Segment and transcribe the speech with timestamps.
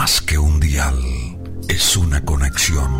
[0.00, 0.98] más que un dial,
[1.68, 2.90] es una conexión.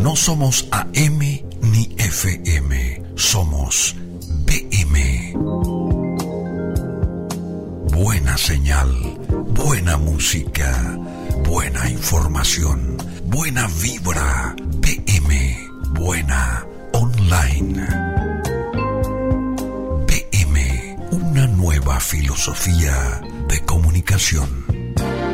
[0.00, 3.94] No somos AM ni FM, somos
[4.44, 5.34] BM.
[7.92, 8.90] Buena señal,
[9.54, 10.98] buena música,
[11.44, 15.56] buena información, buena vibra, BM,
[15.90, 17.86] buena online.
[20.08, 24.59] BM, una nueva filosofía de comunicación.
[25.00, 25.29] ¿Qué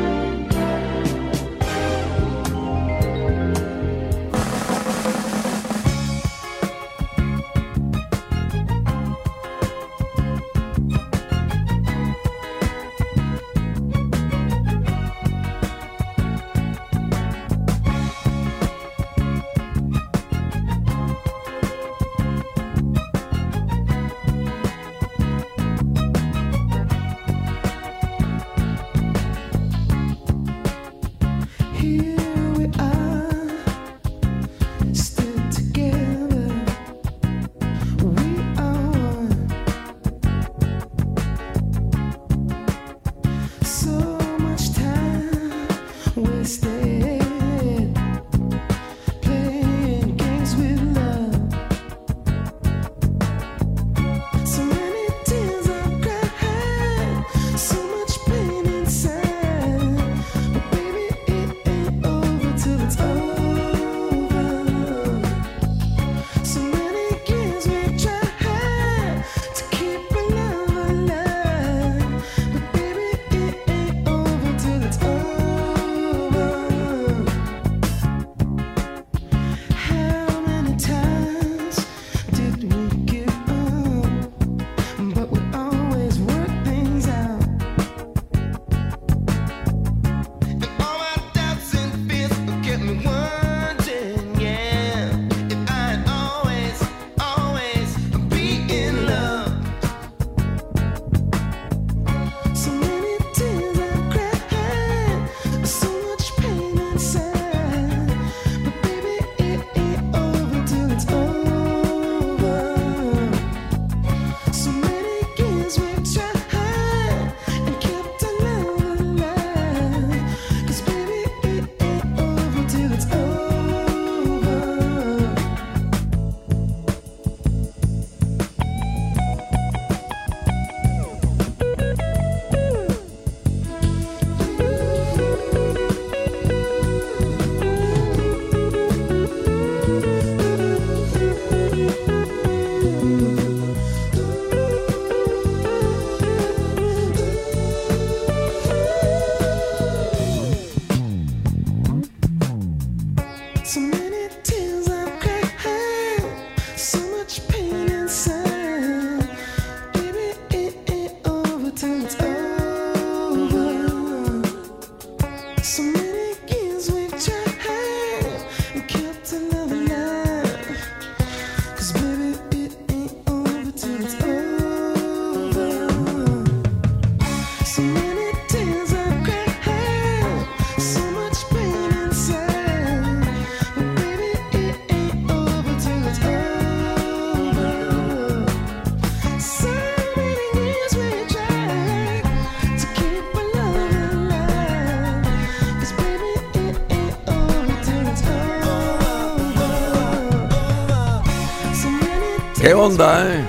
[202.97, 203.45] onda, eh?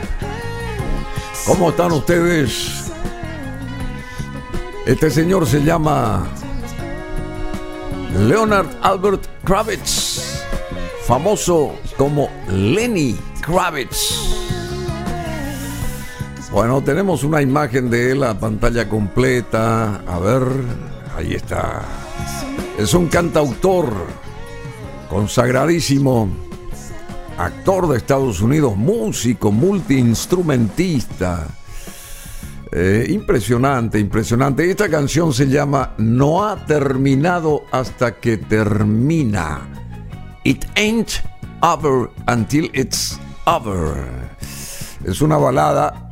[1.46, 2.90] ¿Cómo están ustedes?
[4.84, 6.26] Este señor se llama
[8.26, 10.42] Leonard Albert Kravitz,
[11.06, 14.36] famoso como Lenny Kravitz.
[16.50, 20.02] Bueno, tenemos una imagen de él a pantalla completa.
[20.06, 20.42] A ver,
[21.16, 21.82] ahí está.
[22.78, 23.92] Es un cantautor
[25.08, 26.47] consagradísimo
[27.38, 31.46] actor de Estados Unidos, músico, multiinstrumentista.
[32.70, 34.70] Eh, impresionante, impresionante.
[34.70, 39.60] Esta canción se llama No ha terminado hasta que termina.
[40.44, 41.22] It ain't
[41.62, 44.06] over until it's over.
[45.04, 46.10] Es una balada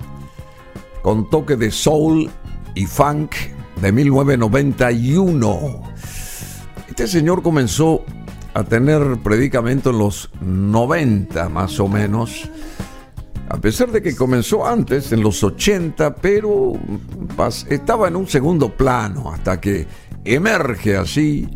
[1.02, 2.30] con toque de soul
[2.74, 3.34] y funk
[3.82, 5.82] de 1991.
[6.88, 8.04] Este señor comenzó
[8.56, 12.48] a tener predicamento en los 90 más o menos.
[13.50, 16.72] a pesar de que comenzó antes, en los 80, pero
[17.68, 19.86] estaba en un segundo plano hasta que
[20.24, 21.46] emerge así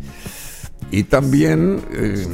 [0.91, 2.27] y también eh,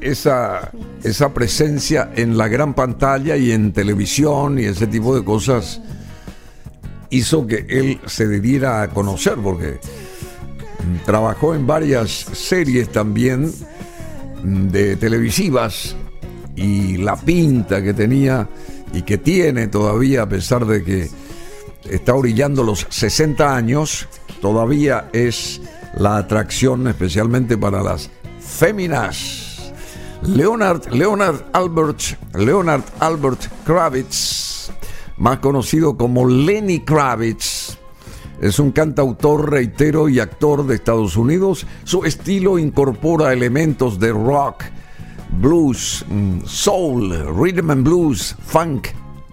[0.00, 0.72] esa,
[1.04, 5.82] esa presencia en la gran pantalla y en televisión y ese tipo de cosas
[7.10, 9.78] hizo que él se debiera a conocer porque
[11.04, 13.52] trabajó en varias series también
[14.42, 15.96] de televisivas
[16.56, 18.48] y la pinta que tenía
[18.92, 21.08] y que tiene todavía a pesar de que
[21.88, 24.08] está orillando los 60 años,
[24.40, 25.60] todavía es
[25.96, 28.10] la atracción especialmente para las
[28.40, 29.72] féminas.
[30.22, 32.00] Leonard, Leonard Albert,
[32.34, 34.70] Leonard Albert Kravitz,
[35.16, 37.59] más conocido como Lenny Kravitz,
[38.40, 41.66] es un cantautor, reitero, y actor de Estados Unidos.
[41.84, 44.64] Su estilo incorpora elementos de rock,
[45.40, 48.88] blues, mm, soul, rhythm and blues, funk,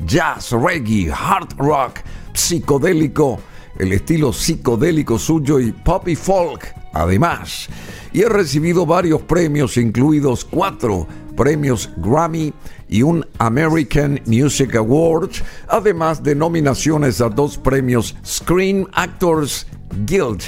[0.05, 1.99] jazz, reggae, hard rock,
[2.33, 3.39] psicodélico,
[3.79, 7.69] el estilo psicodélico suyo y pop y folk, además.
[8.11, 11.07] Y ha recibido varios premios, incluidos cuatro
[11.37, 12.53] premios Grammy
[12.89, 15.29] y un American Music Award,
[15.69, 19.67] además de nominaciones a dos premios Screen Actors
[20.05, 20.41] Guild.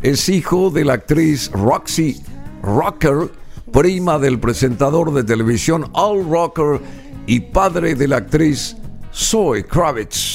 [0.00, 2.22] Es hijo de la actriz Roxy
[2.62, 3.30] Rocker,
[3.72, 6.80] prima del presentador de televisión Al Rocker
[7.26, 8.76] y padre de la actriz
[9.12, 10.33] Zoe Kravitz.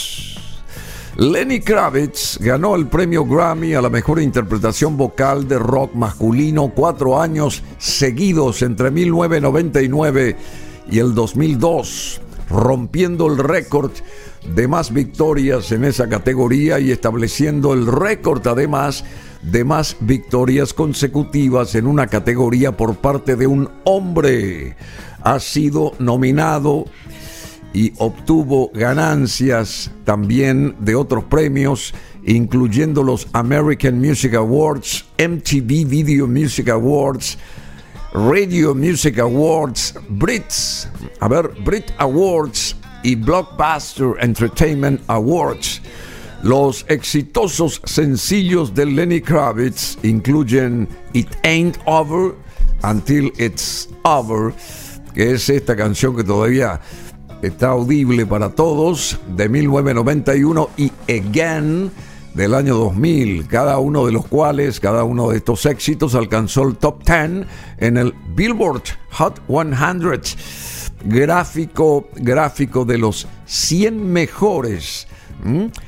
[1.19, 7.19] Lenny Kravitz ganó el premio Grammy a la mejor interpretación vocal de rock masculino cuatro
[7.19, 10.37] años seguidos entre 1999
[10.89, 13.91] y el 2002, rompiendo el récord
[14.55, 19.03] de más victorias en esa categoría y estableciendo el récord además
[19.41, 24.77] de más victorias consecutivas en una categoría por parte de un hombre.
[25.21, 26.85] Ha sido nominado
[27.73, 31.93] y obtuvo ganancias también de otros premios,
[32.25, 37.37] incluyendo los American Music Awards, MTV Video Music Awards,
[38.13, 40.89] Radio Music Awards, Brits,
[41.19, 45.81] a ver, Brit Awards y Blockbuster Entertainment Awards.
[46.41, 52.33] Los exitosos sencillos de Lenny Kravitz incluyen It Ain't Over
[52.83, 54.53] Until It's Over,
[55.13, 56.79] que es esta canción que todavía
[57.41, 61.91] está audible para todos, de 1991 y Again
[62.33, 66.77] del año 2000, cada uno de los cuales, cada uno de estos éxitos alcanzó el
[66.77, 67.47] top 10
[67.79, 70.21] en el Billboard Hot 100,
[71.03, 75.07] gráfico, gráfico de los 100 mejores,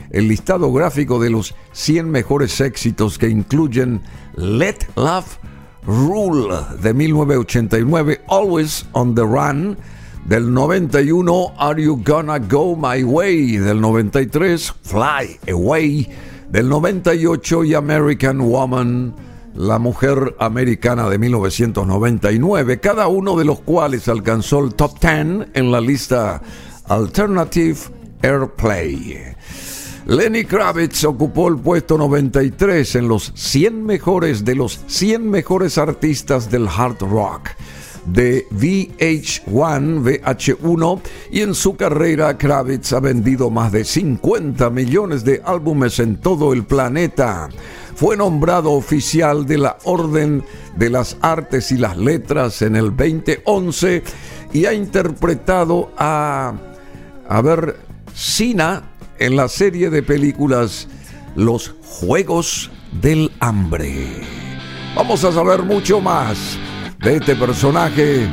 [0.10, 4.02] el listado gráfico de los 100 mejores éxitos que incluyen
[4.36, 5.38] Let Love
[5.86, 9.78] Rule de 1989, Always on the Run,
[10.26, 13.58] del 91, Are You Gonna Go My Way?
[13.58, 16.08] Del 93, Fly Away
[16.52, 19.16] del 98 y American Woman,
[19.56, 25.72] la mujer americana de 1999, cada uno de los cuales alcanzó el top 10 en
[25.72, 26.42] la lista
[26.88, 27.78] Alternative
[28.22, 29.34] Airplay.
[30.08, 36.52] Lenny Kravitz ocupó el puesto 93 en los 100 mejores de los 100 mejores artistas
[36.52, 37.52] del hard rock
[38.06, 41.02] de VH1, VH1
[41.32, 46.54] y en su carrera Kravitz ha vendido más de 50 millones de álbumes en todo
[46.54, 47.50] el planeta.
[47.96, 50.44] Fue nombrado oficial de la Orden
[50.76, 54.04] de las Artes y las Letras en el 2011
[54.54, 56.54] y ha interpretado a,
[57.28, 57.78] a ver,
[58.14, 58.84] Sina
[59.20, 60.88] en la serie de películas
[61.36, 64.08] Los Juegos del Hambre.
[64.96, 66.58] Vamos a saber mucho más
[67.02, 68.30] de este personaje,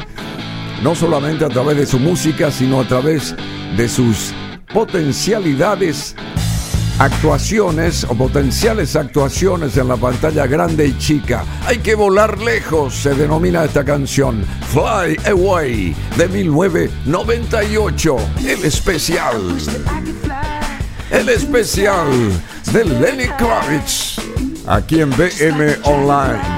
[0.83, 3.35] no solamente a través de su música, sino a través
[3.77, 4.33] de sus
[4.73, 6.15] potencialidades,
[6.99, 11.45] actuaciones o potenciales actuaciones en la pantalla grande y chica.
[11.67, 19.57] Hay que volar lejos, se denomina esta canción, Fly Away, de 1998, el especial.
[21.11, 22.09] El especial
[22.73, 24.19] de Lenny Kravitz,
[24.67, 26.58] aquí en BM Online.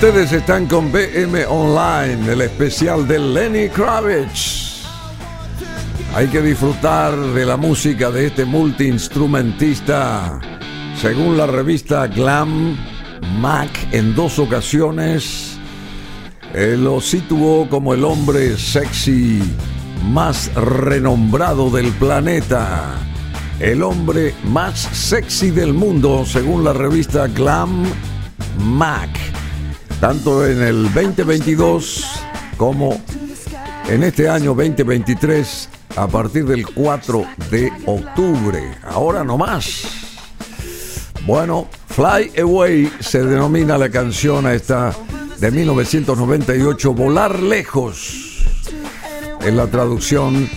[0.00, 4.84] Ustedes están con BM Online, el especial de Lenny Kravitz.
[6.14, 10.38] Hay que disfrutar de la música de este multiinstrumentista.
[11.00, 12.76] Según la revista Glam,
[13.40, 15.58] Mac en dos ocasiones
[16.54, 19.42] eh, lo situó como el hombre sexy
[20.12, 22.94] más renombrado del planeta.
[23.58, 27.82] El hombre más sexy del mundo, según la revista Glam
[28.60, 29.10] Mac
[30.00, 32.04] tanto en el 2022
[32.56, 33.00] como
[33.88, 38.76] en este año 2023 a partir del 4 de octubre.
[38.84, 39.82] Ahora no más.
[41.26, 44.94] Bueno, Fly Away se denomina la canción a esta
[45.38, 48.44] de 1998, Volar Lejos.
[49.40, 50.48] En la traducción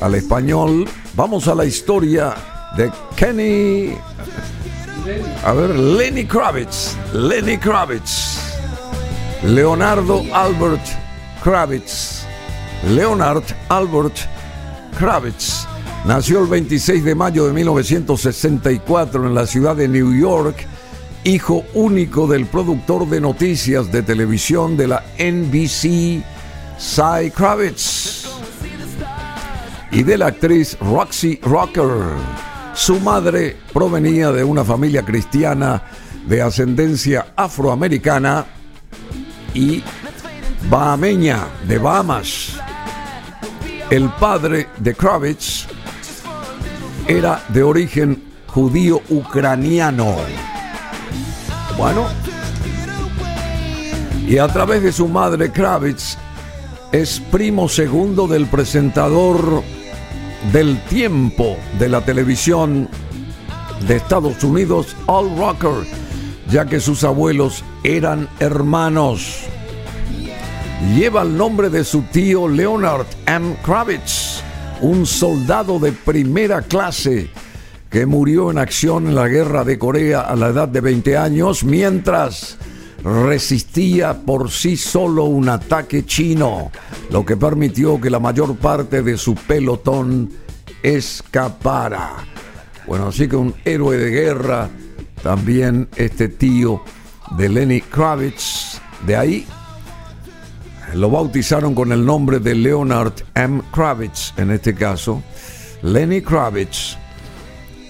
[0.00, 2.34] al español, vamos a la historia
[2.76, 3.96] de Kenny.
[5.44, 6.96] A ver, Lenny Kravitz.
[7.12, 8.39] Lenny Kravitz
[9.42, 10.82] Leonardo Albert
[11.42, 12.26] Kravitz.
[12.86, 14.14] Leonard Albert
[14.98, 15.66] Kravitz
[16.04, 20.66] nació el 26 de mayo de 1964 en la ciudad de New York,
[21.24, 26.22] hijo único del productor de noticias de televisión de la NBC,
[26.78, 28.28] Cy Kravitz,
[29.90, 31.90] y de la actriz Roxy Rocker.
[32.74, 35.82] Su madre provenía de una familia cristiana
[36.26, 38.59] de ascendencia afroamericana
[39.54, 39.82] y
[40.68, 42.58] bahameña de Bahamas.
[43.90, 45.66] El padre de Kravitz
[47.06, 50.16] era de origen judío ucraniano.
[51.76, 52.06] Bueno,
[54.26, 56.16] y a través de su madre Kravitz
[56.92, 59.62] es primo segundo del presentador
[60.52, 62.88] del tiempo de la televisión
[63.86, 65.86] de Estados Unidos, Al Rocker,
[66.50, 69.44] ya que sus abuelos eran hermanos.
[70.94, 73.56] Lleva el nombre de su tío Leonard M.
[73.62, 74.42] Kravitz,
[74.80, 77.30] un soldado de primera clase
[77.90, 81.64] que murió en acción en la guerra de Corea a la edad de 20 años
[81.64, 82.56] mientras
[83.04, 86.70] resistía por sí solo un ataque chino,
[87.10, 90.30] lo que permitió que la mayor parte de su pelotón
[90.82, 92.10] escapara.
[92.86, 94.68] Bueno, así que un héroe de guerra,
[95.22, 96.82] también este tío
[97.36, 98.80] de Lenny Kravitz.
[99.06, 99.46] De ahí
[100.94, 103.62] lo bautizaron con el nombre de Leonard M.
[103.72, 105.22] Kravitz, en este caso.
[105.82, 106.96] Lenny Kravitz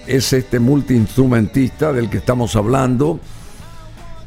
[0.07, 3.19] es este multiinstrumentista del que estamos hablando.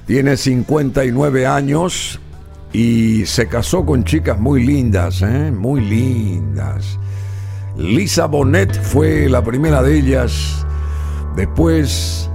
[0.07, 2.21] Tiene 59 años
[2.73, 5.51] y se casó con chicas muy lindas, ¿eh?
[5.51, 6.99] muy lindas.
[7.77, 10.67] Lisa Bonet fue la primera de ellas.
[11.37, 12.31] Después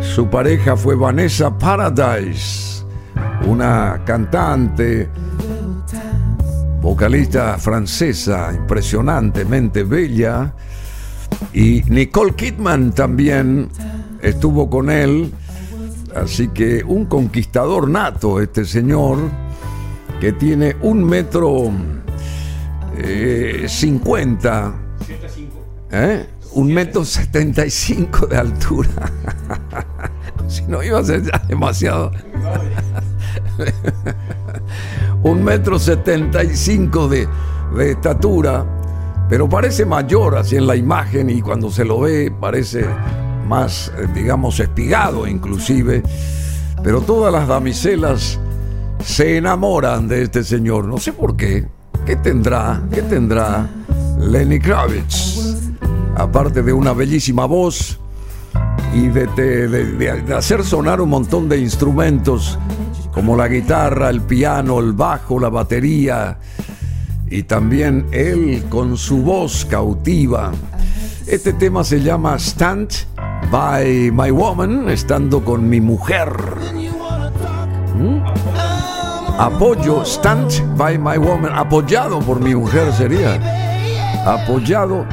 [0.00, 2.84] su pareja fue Vanessa Paradise,
[3.46, 5.08] una cantante,
[6.80, 10.54] vocalista francesa impresionantemente bella.
[11.52, 13.68] Y Nicole Kidman también
[14.22, 15.32] estuvo con él.
[16.14, 19.18] Así que un conquistador nato este señor
[20.20, 21.70] que tiene un metro
[22.96, 24.74] eh, cincuenta.
[25.90, 26.26] ¿Eh?
[26.56, 28.88] un metro setenta y cinco de altura.
[30.48, 32.10] si no iba a ser ya demasiado.
[35.22, 37.28] un metro setenta y cinco de,
[37.76, 38.64] de estatura,
[39.28, 42.86] pero parece mayor así en la imagen y cuando se lo ve parece
[43.46, 46.02] más, eh, digamos, espigado inclusive.
[46.82, 48.38] Pero todas las damiselas
[49.02, 50.86] se enamoran de este señor.
[50.86, 51.66] No sé por qué.
[52.04, 52.82] ¿Qué tendrá?
[52.92, 53.68] ¿Qué tendrá
[54.18, 55.46] Lenny Kravitz?
[56.16, 58.00] aparte de una bellísima voz
[58.96, 62.58] y de, hacer sonar un montón de instrumentos
[63.12, 66.38] como la guitarra, el piano, el bajo, la batería
[67.28, 70.52] y también él con su voz cautiva.
[71.26, 72.90] Este tema se llama Stand
[73.50, 76.32] by My Woman, estando con mi mujer.
[77.98, 78.20] ¿Mm?
[79.38, 83.38] Apoyo, Stand by My Woman, apoyado por mi mujer sería.
[84.24, 85.04] Apoyado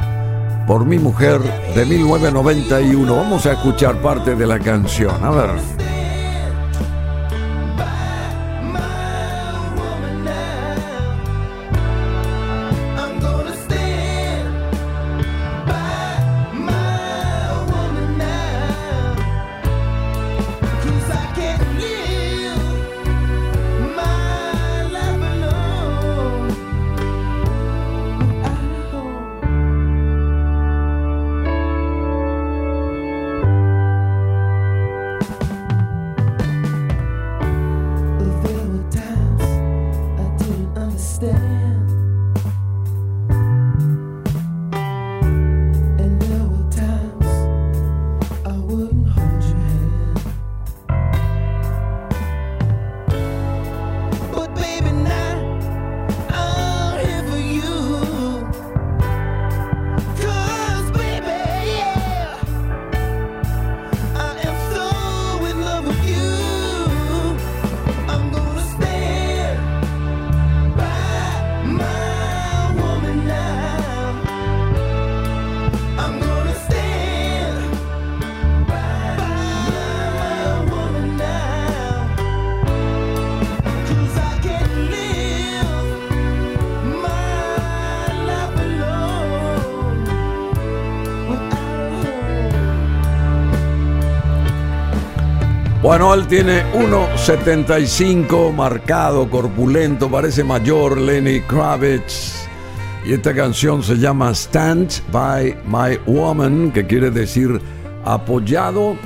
[0.66, 1.40] por mi mujer
[1.74, 3.16] de 1991.
[3.16, 5.24] Vamos a escuchar parte de la canción.
[5.24, 5.93] A ver.
[96.34, 102.48] Tiene 1,75, marcado, corpulento, parece mayor, Lenny Kravitz.
[103.06, 107.60] Y esta canción se llama Stand by My Woman, que quiere decir
[108.04, 108.96] apoyado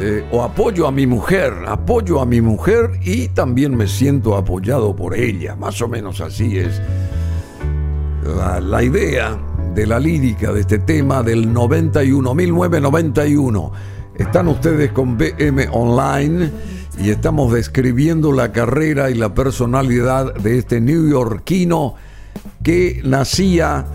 [0.00, 4.96] eh, o apoyo a mi mujer, apoyo a mi mujer y también me siento apoyado
[4.96, 5.54] por ella.
[5.54, 6.82] Más o menos así es
[8.36, 9.38] la, la idea
[9.72, 13.93] de la lírica de este tema del 91, 1991.
[14.18, 16.48] Están ustedes con BM Online
[16.98, 21.96] y estamos describiendo la carrera y la personalidad de este neoyorquino
[22.62, 23.86] que nacía,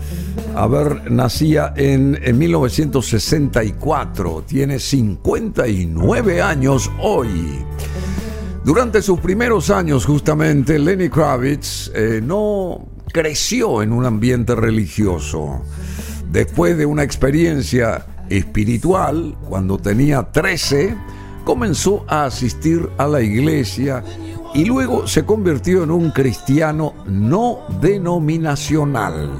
[0.54, 7.64] a ver, nacía en, en 1964, tiene 59 años hoy.
[8.62, 15.62] Durante sus primeros años, justamente, Lenny Kravitz eh, no creció en un ambiente religioso.
[16.30, 20.96] Después de una experiencia espiritual, cuando tenía 13,
[21.44, 24.02] comenzó a asistir a la iglesia
[24.54, 29.30] y luego se convirtió en un cristiano no denominacional.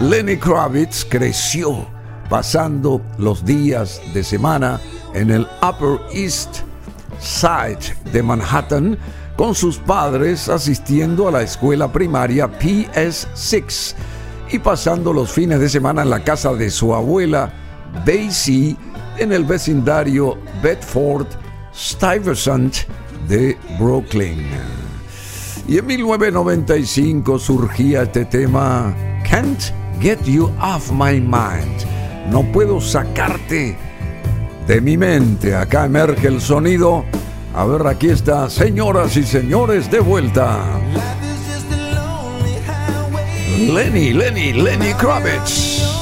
[0.00, 1.86] Lenny Kravitz creció
[2.28, 4.80] pasando los días de semana
[5.14, 6.60] en el Upper East
[7.18, 8.96] Side de Manhattan
[9.36, 13.94] con sus padres asistiendo a la escuela primaria PS6
[14.52, 17.52] y pasando los fines de semana en la casa de su abuela
[18.04, 18.76] Daisy
[19.18, 21.26] en el vecindario Bedford
[21.74, 22.74] Stuyvesant
[23.28, 24.46] de Brooklyn.
[25.68, 28.94] Y en 1995 surgía este tema
[29.28, 29.62] Can't
[30.00, 31.84] Get You Off My Mind.
[32.30, 33.76] No puedo sacarte
[34.66, 35.54] de mi mente.
[35.54, 37.04] Acá emerge el sonido.
[37.54, 40.60] A ver, aquí está, señoras y señores, de vuelta.
[43.58, 45.99] Lenny, Lenny, Lenny Kravitz.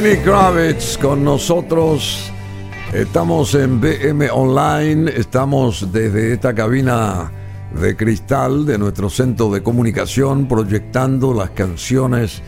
[0.00, 2.32] Lenny Kravitz con nosotros.
[2.94, 7.30] Estamos en BM Online, estamos desde esta cabina
[7.78, 12.40] de cristal de nuestro centro de comunicación proyectando las canciones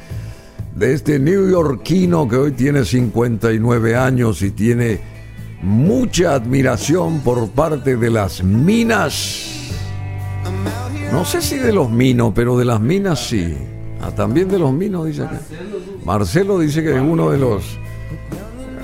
[0.75, 5.03] de este neoyorquino que hoy tiene 59 años y tiene
[5.61, 9.71] mucha admiración por parte de las minas.
[11.13, 13.55] No sé si de los minos, pero de las minas sí.
[14.05, 15.41] Ah, también de los minos, dice acá.
[16.05, 17.79] Marcelo dice que es uno de los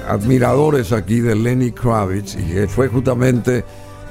[0.08, 3.64] admiradores aquí de Lenny Kravitz y fue justamente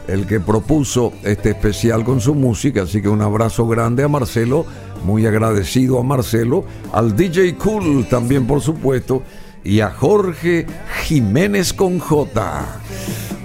[0.08, 4.65] el que propuso este especial con su música, así que un abrazo grande a Marcelo,
[5.04, 9.24] muy agradecido a Marcelo, al DJ Cool también por supuesto,
[9.63, 10.67] y a Jorge
[11.04, 12.65] Jiménez con J.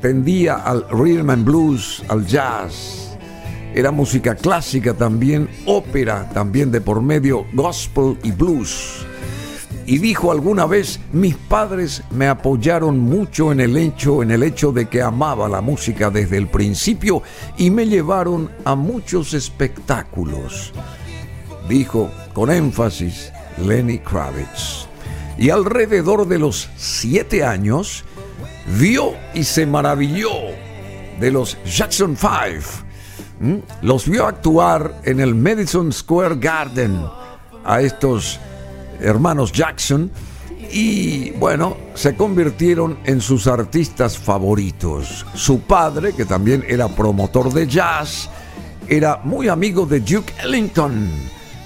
[0.00, 3.07] tendía al rhythm and blues, al jazz,
[3.78, 9.06] era música clásica también, ópera también de por medio, gospel y blues.
[9.86, 14.72] Y dijo alguna vez, mis padres me apoyaron mucho en el hecho, en el hecho
[14.72, 17.22] de que amaba la música desde el principio
[17.56, 20.72] y me llevaron a muchos espectáculos.
[21.68, 23.32] Dijo con énfasis
[23.64, 24.88] Lenny Kravitz.
[25.38, 28.04] Y alrededor de los siete años,
[28.76, 30.32] vio y se maravilló
[31.20, 32.87] de los Jackson Five
[33.40, 33.56] ¿Mm?
[33.82, 37.04] Los vio actuar en el Madison Square Garden
[37.64, 38.40] a estos
[39.00, 40.10] hermanos Jackson
[40.70, 45.24] y bueno, se convirtieron en sus artistas favoritos.
[45.34, 48.28] Su padre, que también era promotor de jazz,
[48.88, 51.08] era muy amigo de Duke Ellington,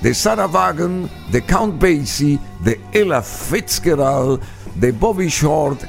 [0.02, 4.40] de Sarah Vaughan, de Count Basie, de Ella Fitzgerald,
[4.74, 5.80] de Bobby Short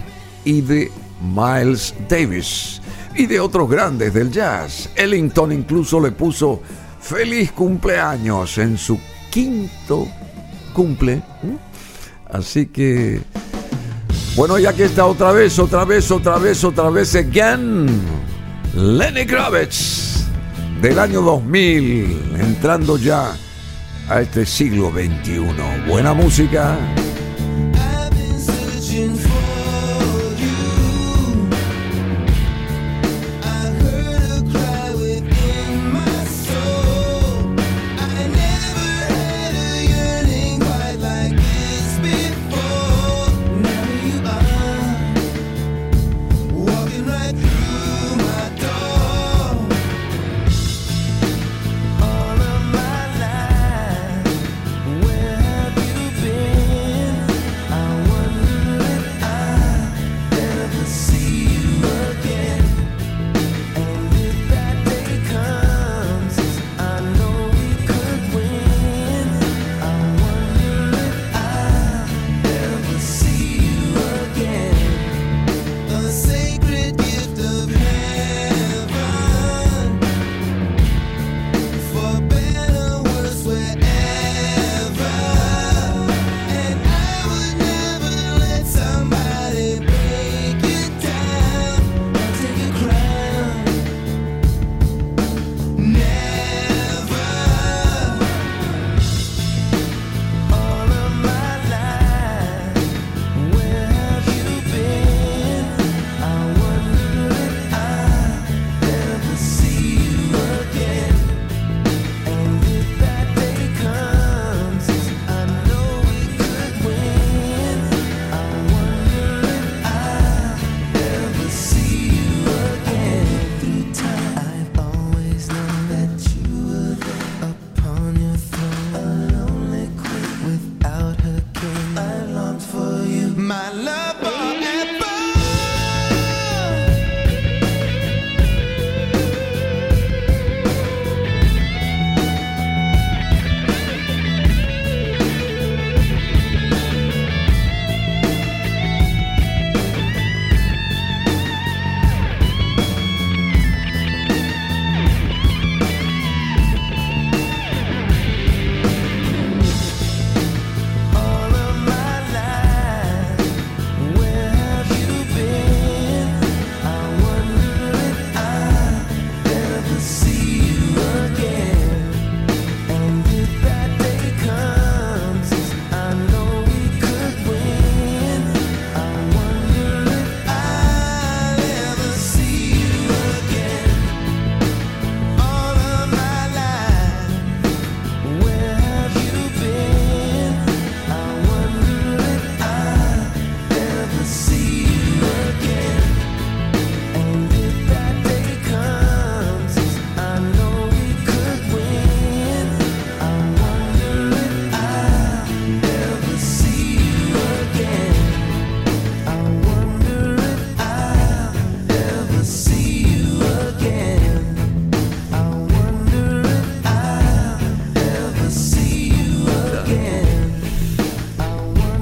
[0.45, 0.91] y de
[1.21, 2.82] Miles Davis
[3.15, 4.89] y de otros grandes del jazz.
[4.95, 6.61] Ellington incluso le puso
[6.99, 8.99] feliz cumpleaños en su
[9.29, 10.07] quinto
[10.73, 11.21] cumple.
[12.29, 13.21] Así que,
[14.35, 17.87] bueno, ya que está otra vez, otra vez, otra vez, otra vez, again,
[18.75, 20.25] Lenny Kravitz
[20.81, 23.35] del año 2000, entrando ya
[24.09, 25.87] a este siglo XXI.
[25.87, 26.77] Buena música.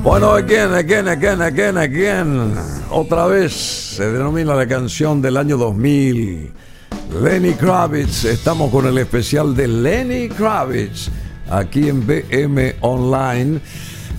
[0.04, 2.56] Bueno, again, again, again, again, again.
[2.90, 6.52] Otra vez se denomina la canción del año 2000.
[7.22, 8.26] Lenny Kravitz.
[8.26, 11.12] Estamos con el especial de Lenny Kravitz
[11.52, 13.62] aquí en BM Online.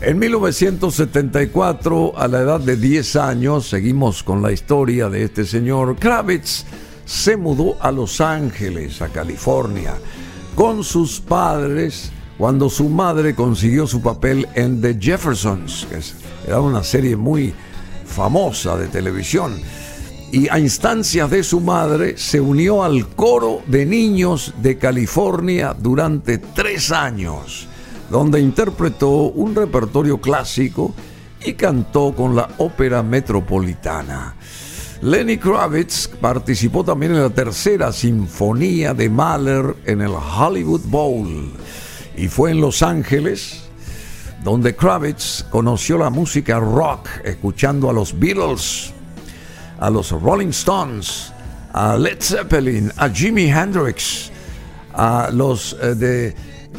[0.01, 5.97] En 1974, a la edad de 10 años, seguimos con la historia de este señor.
[5.97, 6.65] Kravitz
[7.05, 9.95] se mudó a Los Ángeles, a California,
[10.55, 16.01] con sus padres cuando su madre consiguió su papel en The Jeffersons, que
[16.49, 17.55] era una serie muy
[18.05, 19.61] famosa de televisión.
[20.33, 26.39] Y a instancias de su madre se unió al coro de niños de California durante
[26.39, 27.69] tres años,
[28.11, 30.97] donde interpretó un repertorio clásico
[31.45, 34.35] y cantó con la ópera metropolitana.
[35.01, 41.53] Lenny Kravitz participó también en la tercera sinfonía de Mahler en el Hollywood Bowl
[42.17, 43.63] y fue en Los Ángeles
[44.45, 48.93] donde Kravitz conoció la música rock escuchando a los Beatles,
[49.79, 51.33] a los Rolling Stones,
[51.73, 54.31] a Led Zeppelin, a Jimi Hendrix,
[54.95, 56.35] a los eh, de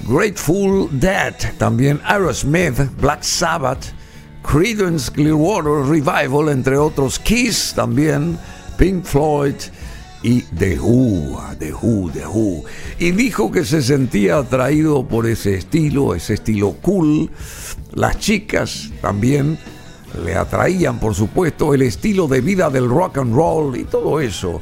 [0.07, 3.93] Grateful Dead, también Aerosmith, Black Sabbath,
[4.43, 8.37] Creedence Clearwater Revival, entre otros, Kiss también,
[8.77, 9.55] Pink Floyd,
[10.23, 12.63] y The Who, The Who.
[12.97, 17.29] Y dijo que se sentía atraído por ese estilo, ese estilo cool.
[17.93, 19.59] Las chicas también
[20.23, 24.61] le atraían, por supuesto, el estilo de vida del rock and roll y todo eso.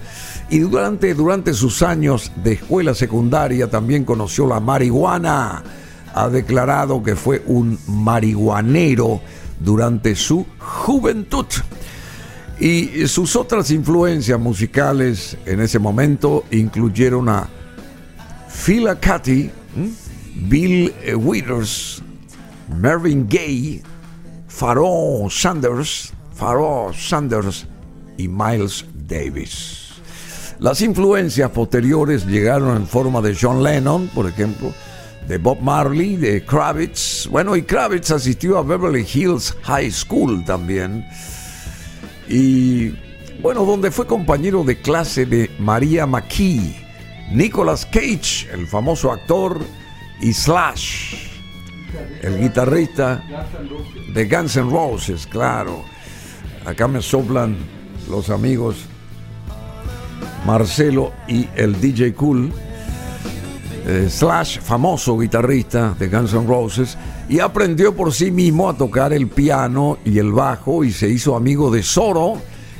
[0.49, 5.63] Y durante, durante sus años de escuela secundaria también conoció la marihuana.
[6.13, 9.21] Ha declarado que fue un marihuanero
[9.59, 11.45] durante su juventud.
[12.61, 17.49] Y sus otras influencias musicales en ese momento incluyeron a
[18.63, 19.49] Phil Cathy,
[20.47, 22.03] Bill Withers,
[22.79, 23.81] Marvin Gaye,
[24.47, 27.65] Pharoah Sanders, Pharoah Sanders
[28.19, 29.93] y Miles Davis.
[30.59, 34.71] Las influencias posteriores llegaron en forma de John Lennon, por ejemplo,
[35.27, 37.27] de Bob Marley, de Kravitz.
[37.27, 41.03] Bueno, y Kravitz asistió a Beverly Hills High School también
[42.31, 42.95] y
[43.41, 46.75] bueno, donde fue compañero de clase de María McKee,
[47.31, 49.59] Nicolas Cage, el famoso actor,
[50.21, 51.15] y Slash,
[52.21, 53.23] el guitarrista
[54.13, 55.83] de Guns N' Roses, claro.
[56.65, 57.57] Acá me soplan
[58.09, 58.85] los amigos
[60.45, 62.51] Marcelo y el DJ Cool.
[63.87, 66.97] Eh, Slash, famoso guitarrista de Guns N' Roses,
[67.29, 71.35] y aprendió por sí mismo a tocar el piano y el bajo y se hizo
[71.35, 72.33] amigo de Soro,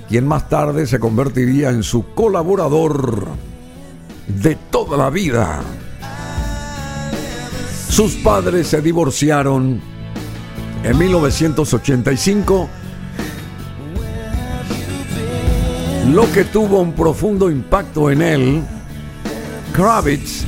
[0.09, 3.27] quien más tarde se convertiría en su colaborador
[4.27, 5.61] de toda la vida.
[7.89, 9.81] Sus padres se divorciaron
[10.83, 12.69] en 1985,
[16.11, 18.63] lo que tuvo un profundo impacto en él.
[19.73, 20.45] Kravitz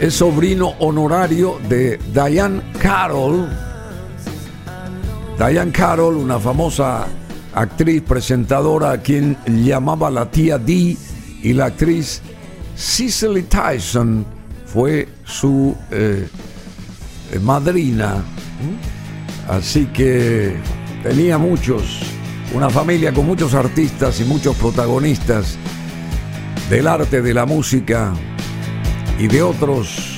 [0.00, 3.48] es sobrino honorario de Diane Carroll.
[5.38, 7.06] Diane Carroll, una famosa
[7.54, 10.96] actriz presentadora a quien llamaba la tía Dee
[11.42, 12.20] y la actriz
[12.76, 14.24] Cicely Tyson
[14.66, 16.28] fue su eh,
[17.40, 18.22] madrina.
[19.48, 20.56] Así que
[21.02, 22.00] tenía muchos,
[22.54, 25.56] una familia con muchos artistas y muchos protagonistas
[26.68, 28.12] del arte, de la música
[29.18, 30.16] y de otros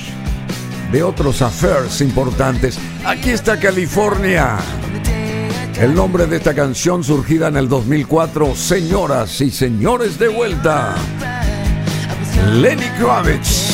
[0.91, 2.79] de otros affairs importantes.
[3.05, 4.57] Aquí está California.
[5.79, 10.95] El nombre de esta canción surgida en el 2004, Señoras y Señores de vuelta.
[12.53, 13.68] Lenny Kravitz.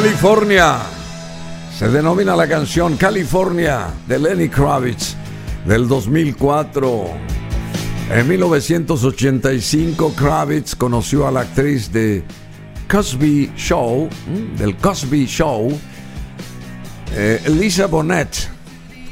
[0.00, 0.76] California.
[1.76, 5.16] Se denomina la canción California de Lenny Kravitz
[5.66, 7.06] del 2004.
[8.12, 12.22] En 1985 Kravitz conoció a la actriz de
[12.88, 14.08] Cosby Show,
[14.56, 15.76] del Cosby Show,
[17.16, 18.48] eh, Lisa Bonet,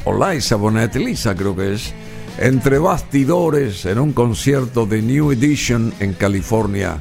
[0.04, 1.92] o Liza Bonet, Lisa creo que es,
[2.38, 7.00] entre bastidores en un concierto de New Edition en California.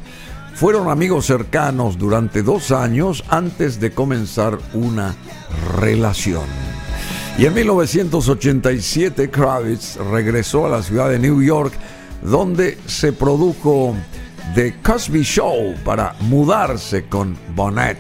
[0.56, 5.14] Fueron amigos cercanos durante dos años antes de comenzar una
[5.76, 6.46] relación.
[7.38, 11.74] Y en 1987 Kravitz regresó a la ciudad de New York
[12.22, 13.94] donde se produjo
[14.56, 17.98] The Cosby Show para mudarse con Bonnet.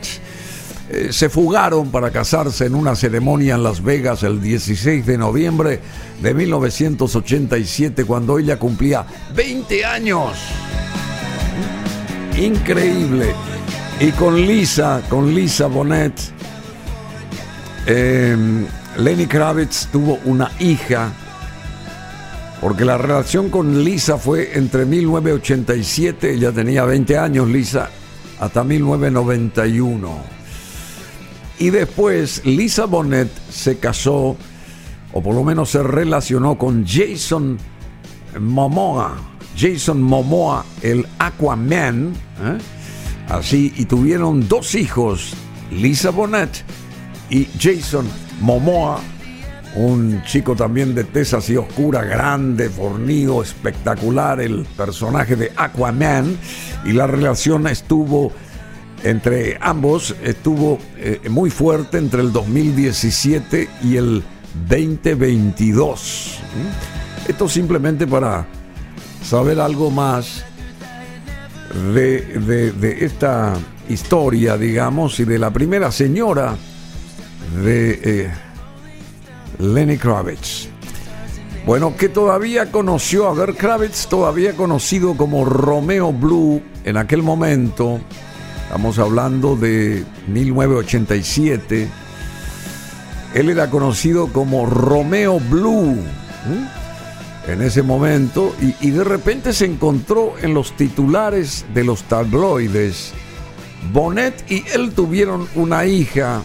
[0.89, 5.81] Eh, se fugaron para casarse en una ceremonia en Las Vegas el 16 de noviembre
[6.21, 10.37] de 1987 cuando ella cumplía 20 años
[12.37, 13.33] increíble.
[13.99, 16.13] Y con Lisa, con Lisa Bonet,
[17.85, 18.65] em,
[18.97, 21.11] Lenny Kravitz tuvo una hija,
[22.59, 27.89] porque la relación con Lisa fue entre 1987, ella tenía 20 años, Lisa,
[28.39, 30.35] hasta 1991.
[31.59, 34.35] Y después Lisa Bonet se casó,
[35.13, 37.57] o por lo menos se relacionó con Jason
[38.39, 42.57] Momoa Jason Momoa, el Aquaman, ¿eh?
[43.29, 45.33] así, y tuvieron dos hijos,
[45.71, 46.63] Lisa Bonet
[47.29, 48.05] y Jason
[48.41, 48.99] Momoa,
[49.75, 56.37] un chico también de tez así oscura, grande, fornido, espectacular, el personaje de Aquaman,
[56.85, 58.31] y la relación estuvo
[59.03, 64.23] entre ambos, estuvo eh, muy fuerte entre el 2017 y el
[64.67, 66.39] 2022.
[67.27, 68.47] Esto simplemente para
[69.25, 70.43] saber algo más
[71.93, 73.53] de, esta
[73.89, 76.55] historia, digamos, y de la primera señora
[77.63, 78.31] de eh,
[79.59, 80.69] Lenny Kravitz.
[81.65, 87.99] Bueno, que todavía conoció, a ver, Kravitz todavía conocido como Romeo Blue en aquel momento,
[88.63, 91.89] estamos hablando de 1987,
[93.33, 95.97] él era conocido como Romeo Blue
[97.47, 103.11] en ese momento y, de repente se encontró en los titulares de los tabloides.
[103.91, 106.41] Bonet y él tuvieron una hija,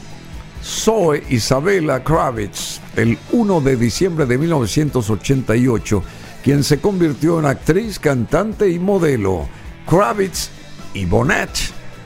[0.62, 6.02] Zoe Isabella Kravitz, el 1 de diciembre de 1988,
[6.44, 9.48] quien se convirtió en actriz, cantante y modelo.
[9.88, 10.50] Kravitz
[10.92, 11.48] y Bonet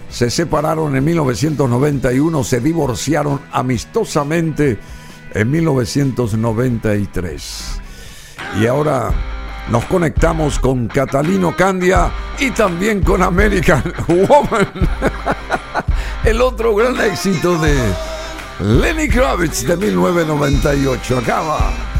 [0.09, 4.79] se separaron en 1991, se divorciaron amistosamente
[5.35, 7.81] en 1993.
[8.61, 9.11] Y ahora
[9.69, 14.69] nos conectamos con Catalino Candia y también con American Woman.
[16.25, 17.77] El otro gran éxito de
[18.61, 21.19] Lenny Kravitz de 1998.
[21.19, 21.94] Acaba.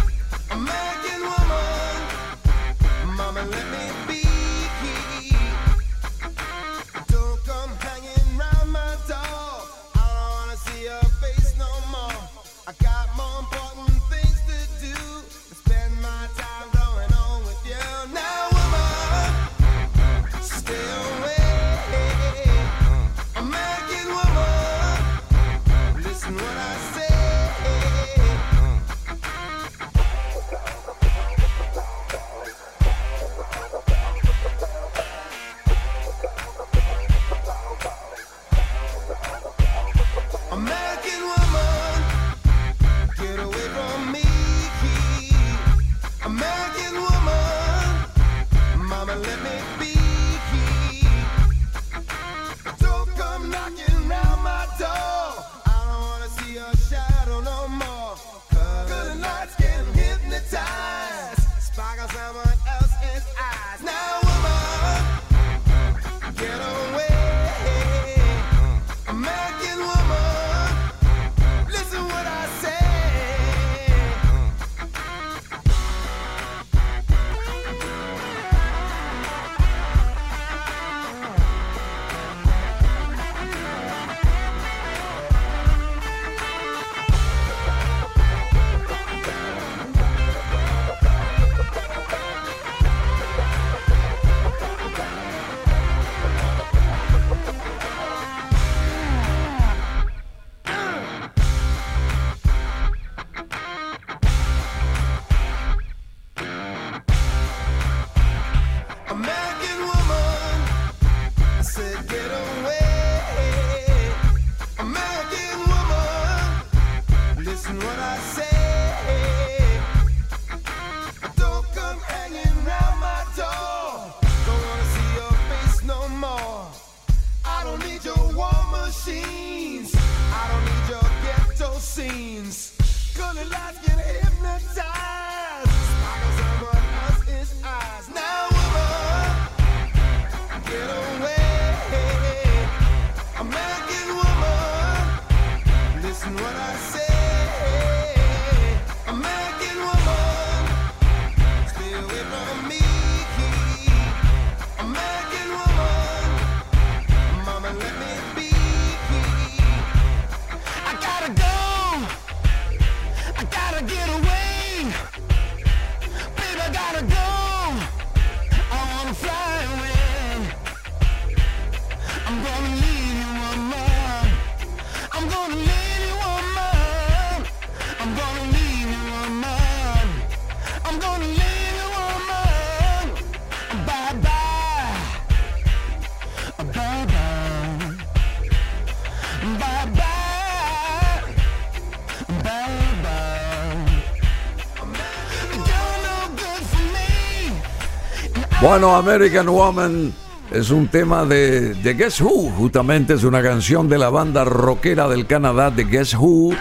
[198.65, 200.11] Bueno, American Woman
[200.51, 205.27] es un tema de, Guess Who, justamente es una canción de la banda rockera del
[205.27, 206.55] Canadá de Guess Who.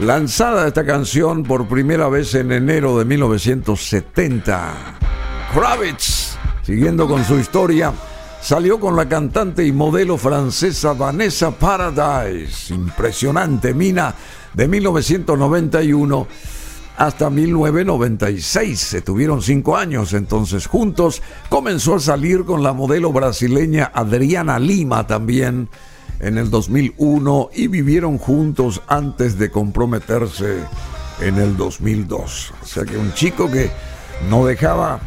[0.00, 4.72] Lanzada esta canción por primera vez en enero de 1970.
[5.52, 7.92] Kravitz, siguiendo con su historia,
[8.40, 12.72] salió con la cantante y modelo francesa Vanessa Paradise.
[12.72, 14.14] Impresionante, Mina,
[14.54, 16.26] de 1991
[16.96, 18.78] hasta 1996.
[18.78, 21.22] Se tuvieron cinco años entonces juntos.
[21.48, 25.68] Comenzó a salir con la modelo brasileña Adriana Lima también
[26.20, 30.58] en el 2001 y vivieron juntos antes de comprometerse
[31.20, 32.54] en el 2002.
[32.62, 33.70] O sea que un chico que
[34.30, 35.00] no dejaba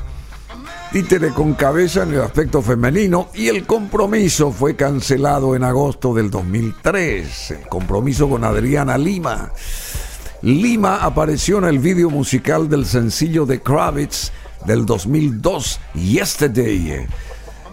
[0.91, 6.29] títere con cabeza en el aspecto femenino y el compromiso fue cancelado en agosto del
[6.29, 7.51] 2003.
[7.51, 9.51] El compromiso con Adriana Lima.
[10.45, 14.31] Lima apareció en el video musical del sencillo de Kravitz
[14.67, 17.07] del 2002, Yesterday.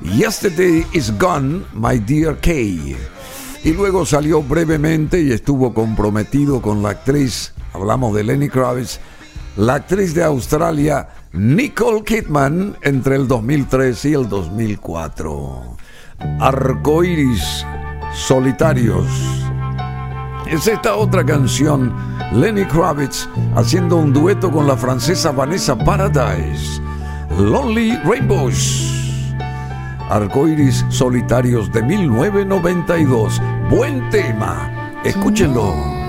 [0.02, 2.96] Yesterday is gone, my dear Kay.
[3.62, 9.00] Y luego salió brevemente y estuvo comprometido con la actriz, hablamos de Lenny Kravitz,
[9.58, 15.76] la actriz de Australia Nicole Kidman entre el 2003 y el 2004.
[16.40, 17.66] Arcoiris
[18.14, 19.41] solitarios.
[20.46, 21.92] Es esta otra canción
[22.32, 26.80] Lenny Kravitz haciendo un dueto con la francesa Vanessa Paradise.
[27.38, 29.34] Lonely Rainbows.
[30.10, 33.40] Arcoiris Solitarios de 1992.
[33.70, 34.70] Buen tema.
[35.04, 36.01] Escúchenlo.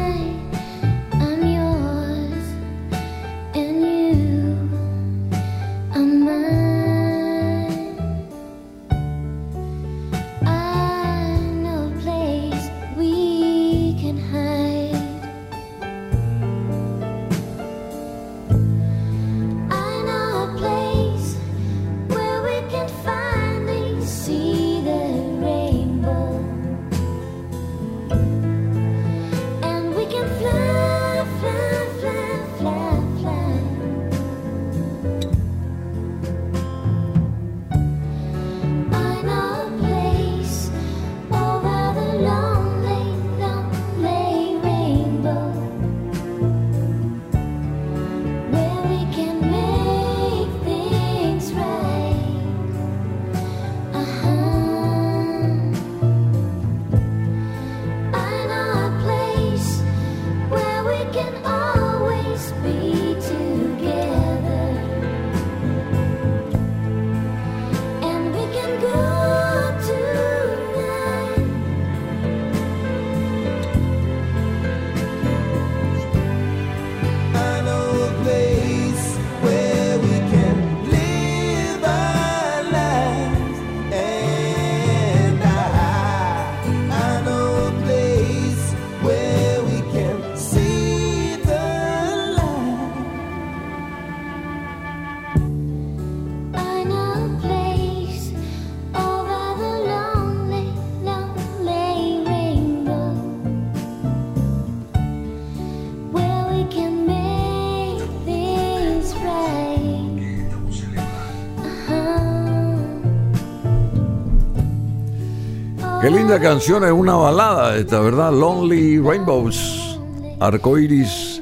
[116.24, 118.32] Linda canción, es una balada esta, ¿verdad?
[118.32, 120.00] Lonely Rainbows,
[120.40, 121.42] arcoiris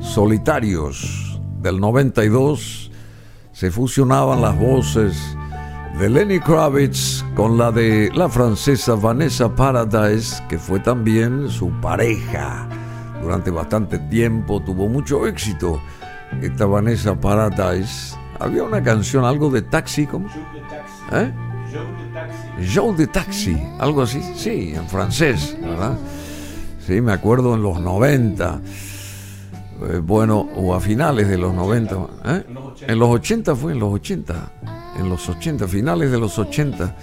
[0.00, 2.92] solitarios del 92.
[3.50, 5.36] Se fusionaban las voces
[5.98, 12.68] de Lenny Kravitz con la de la francesa Vanessa Paradise, que fue también su pareja
[13.20, 15.82] durante bastante tiempo, tuvo mucho éxito.
[16.40, 18.16] Esta Vanessa Paradise.
[18.38, 20.28] Había una canción, algo de taxi, ¿cómo?
[21.10, 21.32] ¿Eh?
[22.74, 25.98] Joe de Taxi, algo así, sí, en francés, ¿verdad?
[26.86, 28.60] Sí, me acuerdo en los 90,
[29.82, 32.44] eh, bueno, o a finales de los 90, ¿eh?
[32.86, 34.52] En los 80 fue, en los 80,
[34.98, 36.96] en los 80, finales de los 80.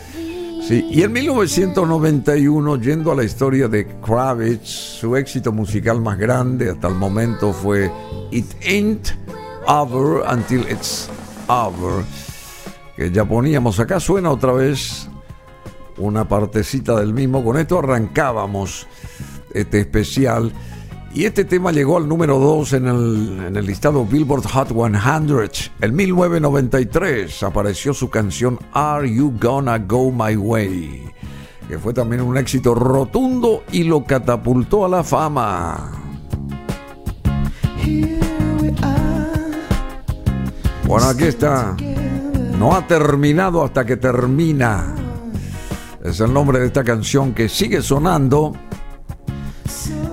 [0.68, 6.72] Sí, y en 1991, yendo a la historia de Kravitz, su éxito musical más grande
[6.72, 7.90] hasta el momento fue
[8.32, 9.12] It Ain't
[9.66, 11.10] Over Until It's
[11.48, 12.04] Over,
[12.98, 15.08] que ya poníamos acá, suena otra vez
[15.98, 17.44] una partecita del mismo.
[17.44, 18.88] Con esto arrancábamos
[19.54, 20.52] este especial.
[21.14, 25.72] Y este tema llegó al número 2 en el, en el listado Billboard Hot 100.
[25.82, 31.12] En 1993 apareció su canción Are You Gonna Go My Way?
[31.68, 35.92] Que fue también un éxito rotundo y lo catapultó a la fama.
[40.88, 41.76] Bueno, aquí está.
[42.58, 44.96] No ha terminado hasta que termina.
[46.04, 48.54] Es el nombre de esta canción que sigue sonando.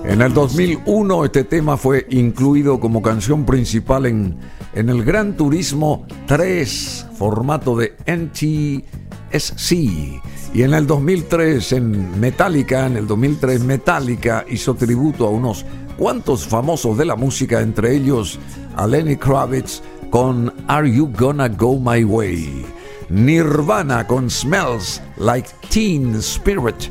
[0.04, 4.36] En el 2001 este tema fue incluido como canción principal en,
[4.74, 9.72] en el Gran Turismo 3, formato de NTSC.
[9.72, 15.64] Y en el 2003 en Metallica, en el 2003 Metallica hizo tributo a unos
[15.96, 18.38] cuantos famosos de la música, entre ellos
[18.76, 19.80] a Lenny Kravitz
[20.14, 22.64] con Are You Gonna Go My Way?
[23.08, 26.88] Nirvana con Smells Like Teen Spirit.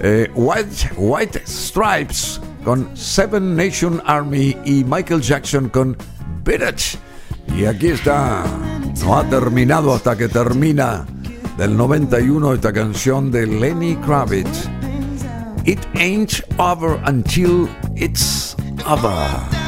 [0.00, 5.94] Eh, White, White Stripes con Seven Nation Army y Michael Jackson con
[6.42, 6.96] Beat
[7.54, 8.42] Y aquí está,
[9.04, 11.04] no ha terminado hasta que termina
[11.58, 14.66] del 91 esta canción de Lenny Kravitz.
[15.66, 19.59] It ain't over until it's over.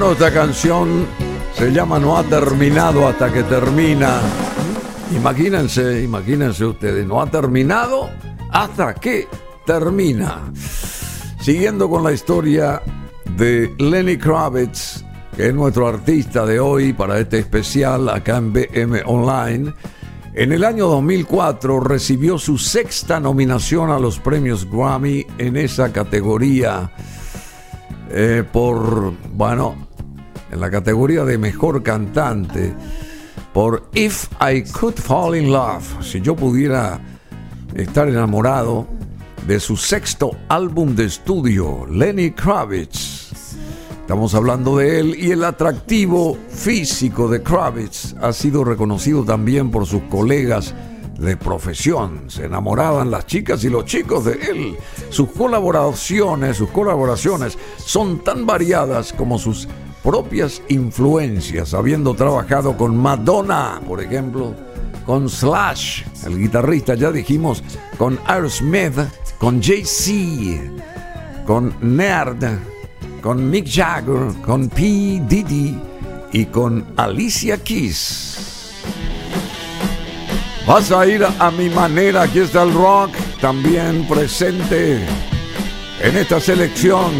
[0.00, 1.06] Bueno, esta canción
[1.52, 4.18] se llama No ha terminado hasta que termina.
[5.14, 8.08] Imagínense, imagínense ustedes, no ha terminado
[8.50, 9.28] hasta que
[9.66, 10.50] termina.
[11.38, 12.80] Siguiendo con la historia
[13.36, 15.04] de Lenny Kravitz,
[15.36, 19.74] que es nuestro artista de hoy para este especial acá en BM Online.
[20.32, 26.90] En el año 2004 recibió su sexta nominación a los premios Grammy en esa categoría.
[28.12, 29.89] Eh, por, bueno,
[30.50, 32.74] en la categoría de mejor cantante
[33.52, 37.00] por If I Could Fall in Love, si yo pudiera
[37.74, 38.86] estar enamorado
[39.46, 43.30] de su sexto álbum de estudio, Lenny Kravitz.
[44.00, 49.86] Estamos hablando de él y el atractivo físico de Kravitz ha sido reconocido también por
[49.86, 50.74] sus colegas
[51.18, 52.24] de profesión.
[52.28, 54.76] Se enamoraban las chicas y los chicos de él.
[55.10, 59.68] Sus colaboraciones, sus colaboraciones son tan variadas como sus
[60.02, 64.54] propias influencias, habiendo trabajado con Madonna, por ejemplo,
[65.06, 67.62] con Slash, el guitarrista, ya dijimos,
[67.98, 68.98] con Aerosmith,
[69.38, 70.62] con Jay-Z,
[71.46, 72.58] con Nerd,
[73.20, 75.22] con Mick Jagger, con P.
[75.28, 75.78] Diddy
[76.32, 78.72] y con Alicia Keys.
[80.66, 85.00] Vas a ir a mi manera, aquí está el rock, también presente
[86.00, 87.10] en esta selección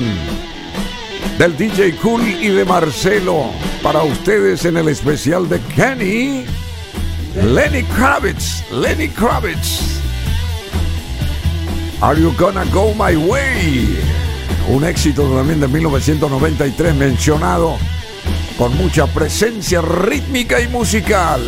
[1.40, 3.46] del DJ Cool y de Marcelo
[3.82, 6.44] para ustedes en el especial de Kenny,
[7.34, 10.02] Lenny Kravitz, Lenny Kravitz.
[12.02, 13.98] Are You Gonna Go My Way?
[14.68, 17.78] Un éxito también de 1993 mencionado
[18.58, 21.40] con mucha presencia rítmica y musical.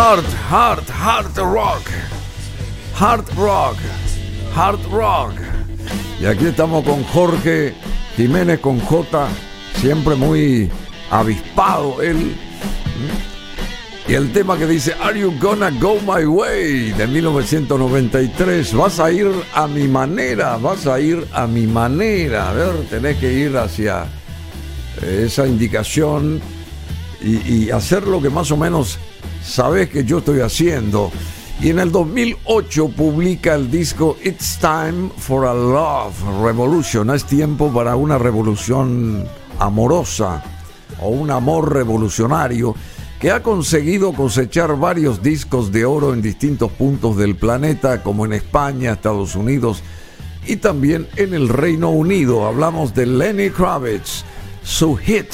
[0.00, 1.82] Hard, hard, hard rock.
[2.94, 3.76] Hard rock.
[4.54, 5.34] Hard rock.
[6.20, 7.74] Y aquí estamos con Jorge
[8.16, 9.26] Jiménez con J,
[9.80, 10.70] siempre muy
[11.10, 12.36] avispado él.
[14.06, 18.74] Y el tema que dice Are You Gonna Go My Way de 1993.
[18.74, 22.50] Vas a ir a mi manera, vas a ir a mi manera.
[22.50, 24.06] A ver, tenés que ir hacia
[25.02, 26.40] esa indicación
[27.20, 29.00] y, y hacer lo que más o menos
[29.48, 31.10] sabes que yo estoy haciendo.
[31.60, 37.10] Y en el 2008 publica el disco It's Time for a Love Revolution.
[37.10, 39.26] Es tiempo para una revolución
[39.58, 40.44] amorosa
[41.00, 42.76] o un amor revolucionario
[43.18, 48.34] que ha conseguido cosechar varios discos de oro en distintos puntos del planeta, como en
[48.34, 49.82] España, Estados Unidos
[50.46, 54.22] Y también en el Reino Unido hablamos de Lenny Kravitz,
[54.62, 55.26] su hit,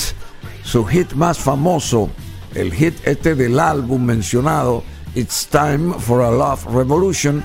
[0.65, 2.09] su hit más famoso,
[2.55, 4.85] el hit este del álbum mencionado,
[5.15, 7.43] It's Time for a Love Revolution,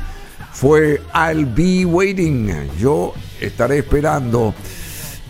[0.51, 2.69] fue I'll Be Waiting.
[2.79, 4.53] Yo estaré esperando.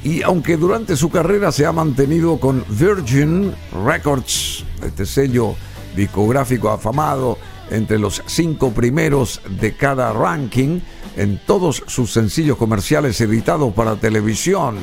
[0.03, 3.53] Y aunque durante su carrera se ha mantenido con Virgin
[3.85, 5.55] Records, este sello
[5.95, 7.37] discográfico afamado,
[7.69, 10.79] entre los cinco primeros de cada ranking,
[11.17, 14.77] en todos sus sencillos comerciales editados para televisión.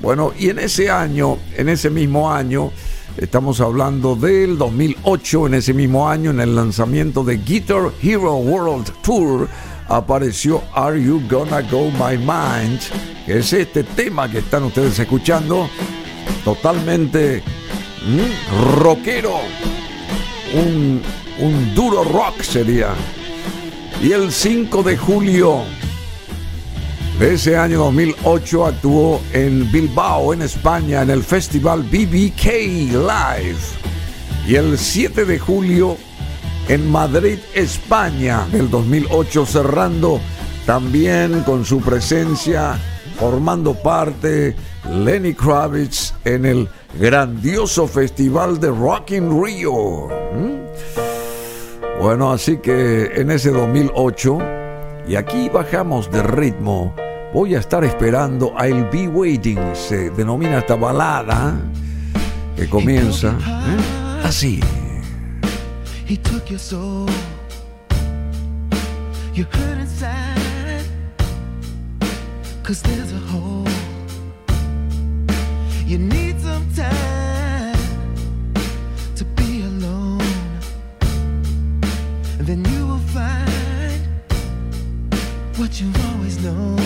[0.00, 2.70] Bueno, y en ese año, en ese mismo año,
[3.16, 8.90] estamos hablando del 2008, en ese mismo año, en el lanzamiento de Guitar Hero World
[9.02, 9.48] Tour,
[9.88, 12.80] apareció Are You Gonna Go My Mind,
[13.26, 15.68] que es este tema que están ustedes escuchando,
[16.44, 17.42] totalmente
[18.78, 19.40] rockero,
[20.54, 21.02] un,
[21.40, 22.94] un duro rock sería.
[24.02, 25.62] Y el 5 de julio
[27.18, 32.44] de ese año 2008 actuó en Bilbao, en España, en el festival BBK
[32.92, 33.60] Live.
[34.46, 35.96] Y el 7 de julio
[36.68, 40.20] en Madrid, España, del 2008, cerrando
[40.66, 42.78] también con su presencia,
[43.18, 44.56] formando parte
[44.90, 50.08] Lenny Kravitz en el grandioso festival de Rock in Rio.
[50.34, 52.00] ¿Mm?
[52.00, 54.38] Bueno, así que en ese 2008,
[55.06, 56.94] y aquí bajamos de ritmo,
[57.34, 61.60] voy a estar esperando I'll Be Waiting, se denomina esta balada
[62.54, 64.22] que comienza ¿eh?
[64.24, 64.60] así.
[66.08, 67.08] He took your soul.
[69.34, 70.86] You hurt inside.
[72.62, 73.68] Cause there's a hole.
[75.84, 77.74] You need some time
[79.16, 80.20] to be alone.
[82.38, 84.06] And then you will find
[85.58, 86.83] what you've always known.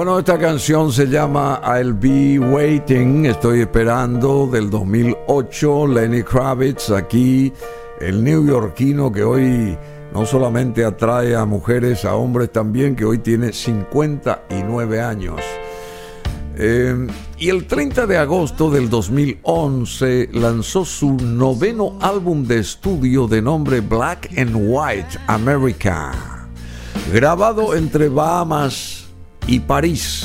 [0.00, 7.52] Bueno, esta canción se llama I'll Be Waiting, estoy esperando, del 2008, Lenny Kravitz, aquí,
[8.00, 9.76] el neoyorquino que hoy
[10.14, 15.42] no solamente atrae a mujeres, a hombres también, que hoy tiene 59 años.
[16.56, 23.42] Eh, y el 30 de agosto del 2011 lanzó su noveno álbum de estudio de
[23.42, 26.48] nombre Black and White America,
[27.12, 28.99] grabado entre Bahamas
[29.50, 30.24] y París.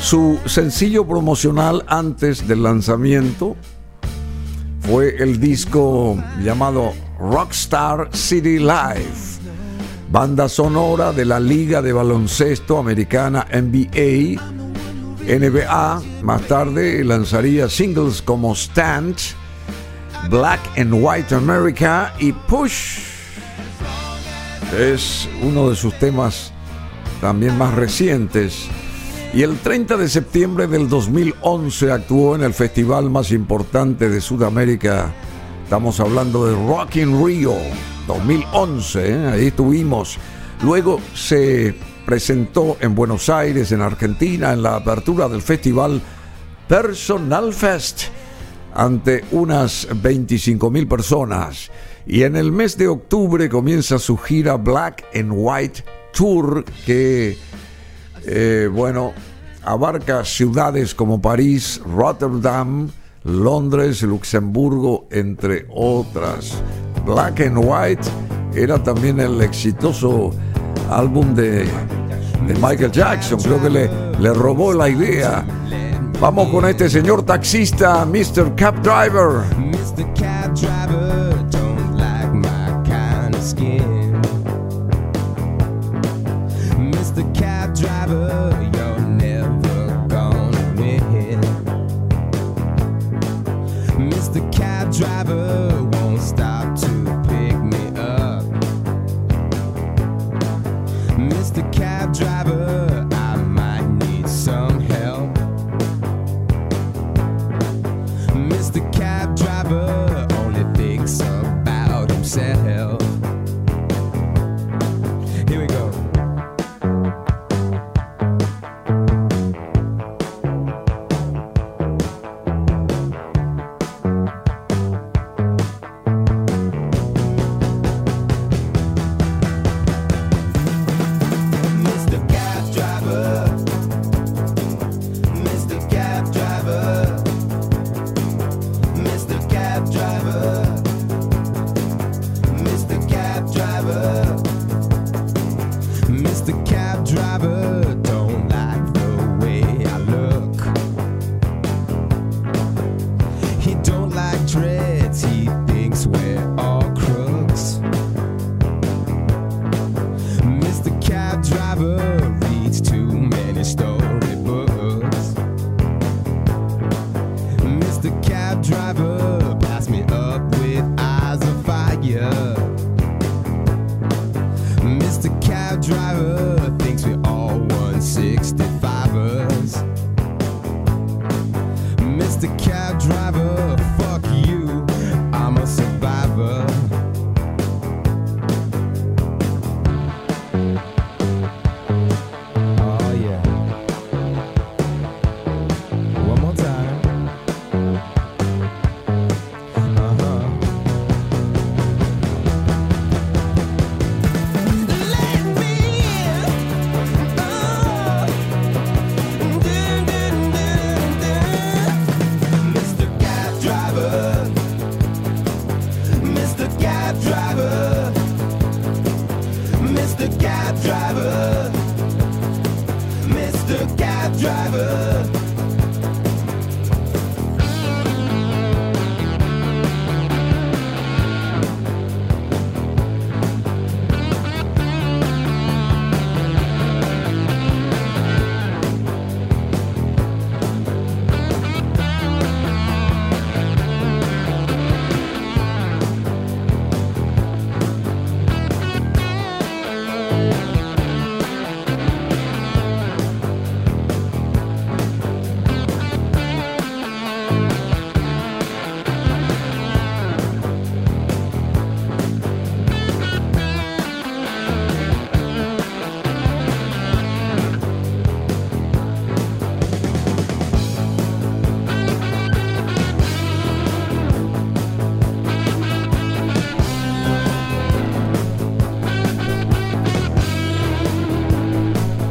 [0.00, 3.56] Su sencillo promocional antes del lanzamiento
[4.80, 9.40] fue el disco llamado Rockstar City Live,
[10.10, 14.40] banda sonora de la Liga de Baloncesto Americana NBA.
[15.26, 19.16] NBA más tarde lanzaría singles como Stand,
[20.30, 23.00] Black and White America y Push.
[24.78, 26.52] Es uno de sus temas
[27.20, 28.68] también más recientes.
[29.34, 35.12] Y el 30 de septiembre del 2011 actuó en el festival más importante de Sudamérica.
[35.64, 37.54] Estamos hablando de Rock in Rio
[38.06, 39.10] 2011.
[39.10, 39.26] ¿eh?
[39.26, 40.18] Ahí estuvimos.
[40.62, 41.74] Luego se
[42.06, 46.00] presentó en Buenos Aires, en Argentina, en la apertura del festival
[46.66, 48.04] Personal Fest
[48.74, 51.70] ante unas 25 mil personas.
[52.06, 57.36] Y en el mes de octubre comienza su gira Black and White Tour que,
[58.24, 59.12] eh, bueno,
[59.64, 62.90] abarca ciudades como París, Rotterdam,
[63.24, 66.62] Londres, Luxemburgo, entre otras.
[67.04, 68.08] Black and White
[68.54, 70.30] era también el exitoso
[70.90, 71.68] álbum de,
[72.60, 73.40] Michael Jackson.
[73.40, 75.44] Creo que le, le robó la idea.
[76.20, 78.54] Vamos con este señor taxista, Mr.
[78.56, 79.44] Cab Driver.
[79.56, 80.12] Mr.
[80.14, 81.27] Cab Driver,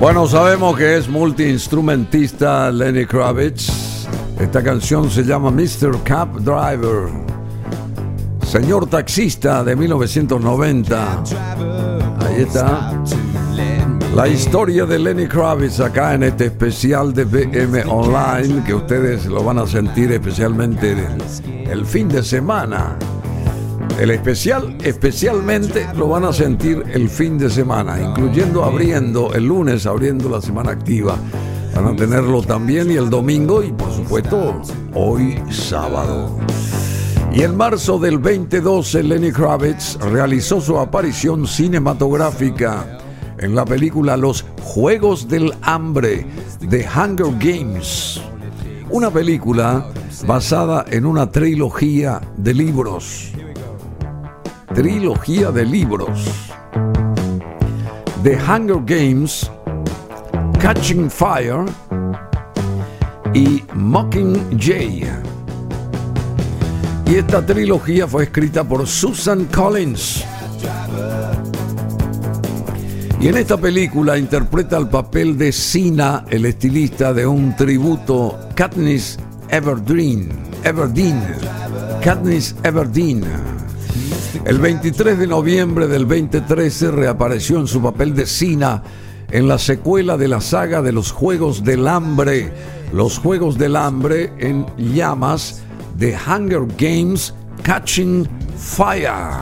[0.08, 4.08] Bueno, sabemos que es multiinstrumentista Lenny Kravitz.
[4.40, 6.02] Esta canción se llama Mr.
[6.06, 7.10] Cab Driver.
[8.42, 11.24] Señor taxista de 1990.
[12.22, 13.04] Ahí está.
[14.16, 19.44] La historia de Lenny Kravitz acá en este especial de BM Online que ustedes lo
[19.44, 20.96] van a sentir especialmente
[21.70, 22.98] el, fin de semana.
[24.00, 29.88] El especial especialmente lo van a sentir el fin de semana, incluyendo abriendo el lunes,
[29.88, 31.18] abriendo la semana activa.
[31.74, 34.62] Van a tenerlo también y el domingo y por supuesto
[34.94, 36.38] hoy sábado.
[37.34, 43.00] Y en marzo del 2012 Lenny Kravitz realizó su aparición cinematográfica
[43.40, 46.28] en la película Los Juegos del Hambre
[46.60, 48.22] de Hunger Games.
[48.92, 49.88] Una película
[50.28, 53.34] basada en una trilogía de libros
[54.78, 56.52] trilogía de libros.
[58.22, 59.50] The Hunger Games,
[60.60, 61.66] Catching Fire
[63.34, 65.10] y Mockingjay.
[67.08, 70.24] Y esta trilogía fue escrita por Susan Collins.
[73.20, 79.18] Y en esta película interpreta el papel de Sina, el estilista de un tributo Katniss
[79.50, 80.30] Everdeen.
[80.64, 81.20] Everdeen.
[82.04, 83.24] Katniss Everdeen
[84.46, 88.84] el 23 de noviembre del 2013 reapareció en su papel de Sina
[89.30, 92.52] en la secuela de la saga de los Juegos del Hambre,
[92.94, 95.62] los Juegos del Hambre en llamas
[95.98, 98.28] de Hunger Games Catching
[98.58, 99.38] Fire.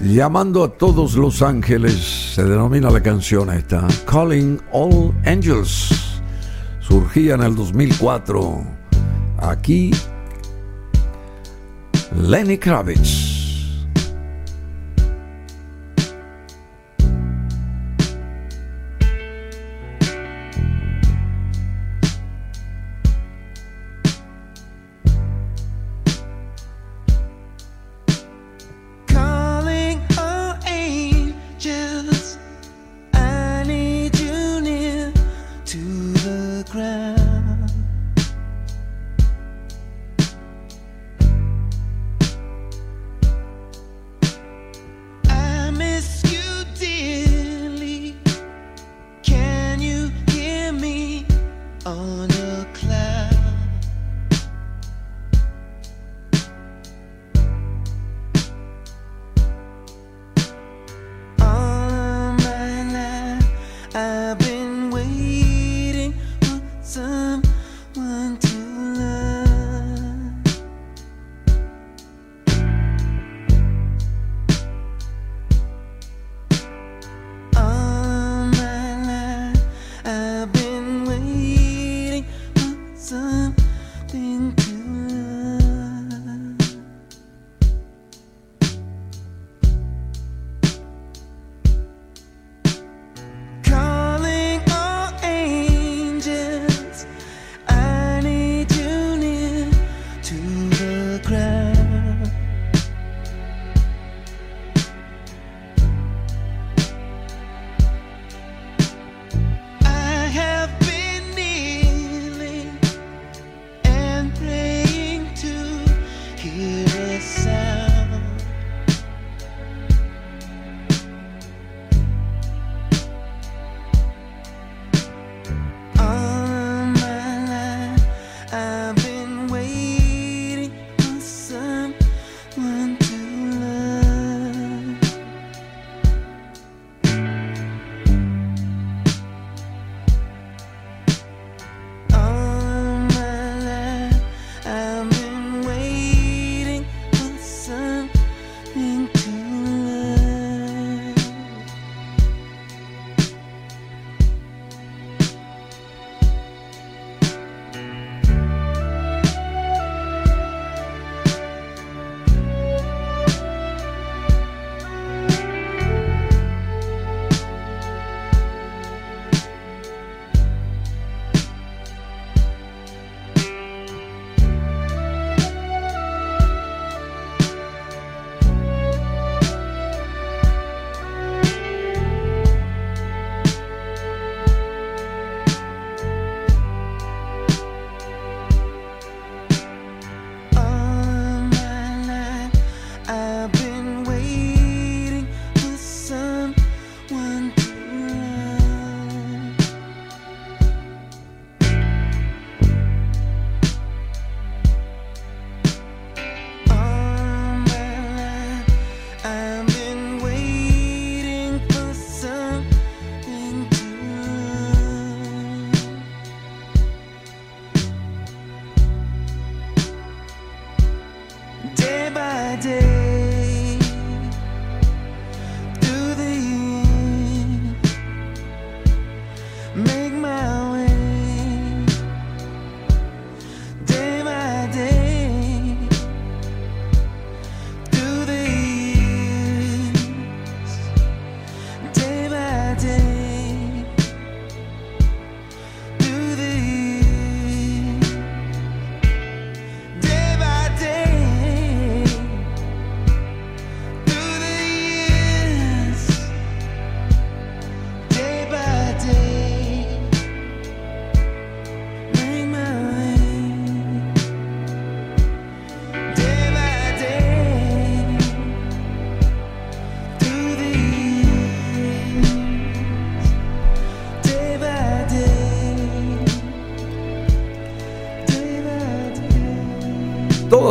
[0.00, 6.22] Llamando a todos los ángeles, se denomina la canción esta, Calling All Angels.
[6.80, 8.64] Surgía en el 2004.
[9.38, 9.90] Aquí
[12.12, 13.29] Lenny Kravitz.
[51.98, 52.39] On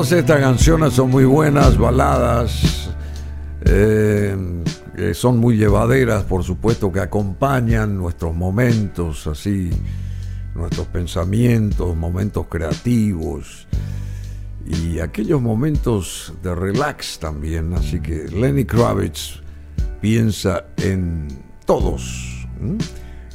[0.09, 2.89] Todas estas canciones son muy buenas, baladas,
[3.61, 4.35] eh,
[4.95, 9.69] que son muy llevaderas, por supuesto, que acompañan nuestros momentos, así,
[10.55, 13.67] nuestros pensamientos, momentos creativos
[14.65, 17.75] y aquellos momentos de relax también.
[17.75, 19.43] Así que Lenny Kravitz
[20.01, 21.27] piensa en
[21.67, 22.47] todos,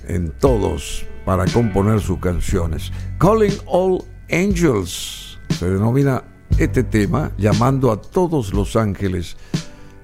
[0.08, 2.90] en todos para componer sus canciones.
[3.20, 9.36] Calling All Angels se denomina este tema, llamando a todos los ángeles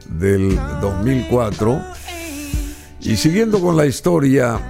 [0.08, 1.80] del 2004.
[3.02, 4.60] Y siguiendo con la historia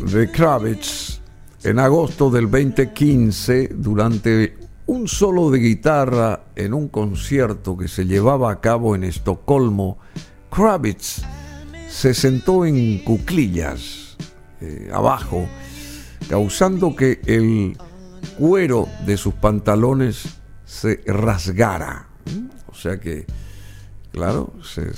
[0.00, 1.20] de Kravitz,
[1.64, 4.56] en agosto del 2015, durante
[4.86, 9.98] un solo de guitarra en un concierto que se llevaba a cabo en Estocolmo,
[10.50, 11.22] Kravitz
[11.88, 14.16] se sentó en cuclillas
[14.60, 15.46] eh, abajo,
[16.28, 17.76] causando que el
[18.38, 20.41] cuero de sus pantalones
[20.72, 22.06] se rasgara.
[22.66, 23.26] O sea que,
[24.10, 24.90] claro, se,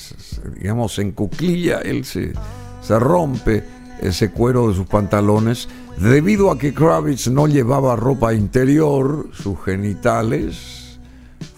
[0.55, 2.33] digamos, en cuclilla él se,
[2.81, 3.65] se rompe
[4.01, 5.69] ese cuero de sus pantalones
[5.99, 11.01] debido a que Kravitz no llevaba ropa interior, sus genitales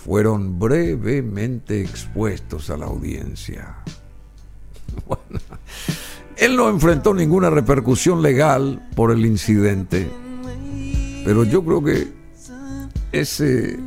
[0.02, 3.76] fueron brevemente expuestos a la audiencia.
[5.06, 5.40] Bueno,
[6.38, 10.08] él no enfrentó ninguna repercusión legal por el incidente,
[11.22, 12.16] pero yo creo que
[13.12, 13.78] ese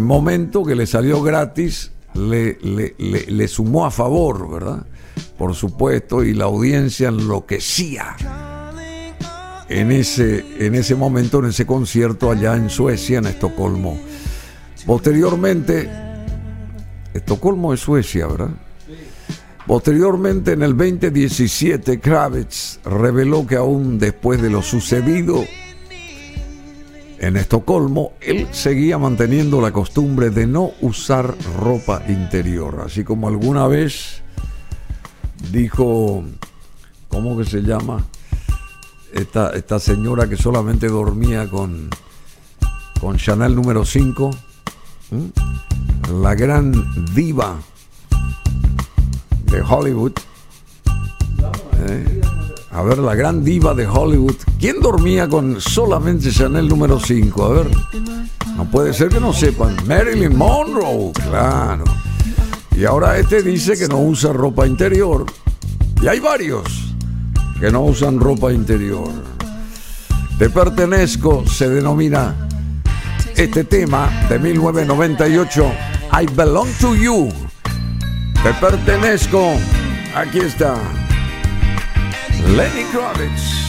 [0.00, 4.86] momento que le salió gratis le, le, le, le sumó a favor, ¿verdad?
[5.38, 8.16] Por supuesto, y la audiencia enloquecía
[9.68, 13.98] en ese, en ese momento, en ese concierto allá en Suecia, en Estocolmo.
[14.86, 15.90] Posteriormente,
[17.14, 18.50] Estocolmo es Suecia, ¿verdad?
[19.66, 25.44] Posteriormente, en el 2017, Kravitz reveló que aún después de lo sucedido
[27.22, 33.68] en Estocolmo, él seguía manteniendo la costumbre de no usar ropa interior, así como alguna
[33.68, 34.22] vez
[35.52, 36.24] dijo,
[37.06, 38.04] ¿cómo que se llama?
[39.12, 41.90] Esta, señora que solamente dormía con,
[43.00, 44.30] con Chanel número 5,
[45.12, 46.20] ¿Mm?
[46.22, 46.72] la gran
[47.14, 47.56] diva
[49.44, 50.12] de Hollywood.
[51.88, 52.20] Eh,
[52.72, 54.36] a ver, la gran diva de Hollywood.
[54.58, 57.44] ¿Quién dormía con solamente Chanel número 5?
[57.44, 57.70] A ver,
[58.56, 59.76] no puede ser que no sepan.
[59.86, 61.84] Marilyn Monroe, claro.
[62.74, 65.26] Y ahora este dice que no usa ropa interior.
[66.00, 66.94] Y hay varios
[67.60, 69.10] que no usan ropa interior.
[70.38, 72.48] Te pertenezco se denomina
[73.36, 75.72] este tema de 1998.
[76.10, 77.28] I belong to you.
[78.42, 79.52] Te pertenezco.
[80.14, 81.01] Aquí está.
[82.46, 83.61] Lenny Kravitz.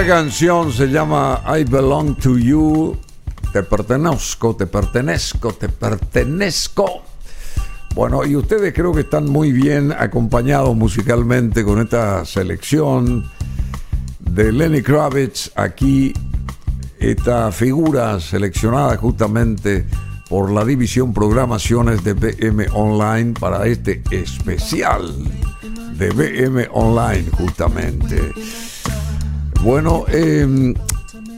[0.00, 2.96] Esta canción se llama I Belong to You.
[3.52, 7.02] Te pertenezco, te pertenezco, te pertenezco.
[7.94, 13.30] Bueno, y ustedes creo que están muy bien acompañados musicalmente con esta selección
[14.20, 15.52] de Lenny Kravitz.
[15.54, 16.14] Aquí,
[16.98, 19.84] esta figura seleccionada justamente
[20.30, 25.12] por la división programaciones de BM Online para este especial
[25.98, 28.32] de BM Online justamente.
[29.62, 30.74] Bueno, eh,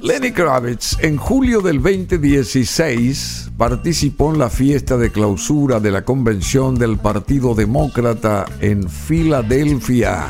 [0.01, 6.77] Lenny Kravitz en julio del 2016 participó en la fiesta de clausura de la convención
[6.77, 10.27] del Partido Demócrata en Filadelfia,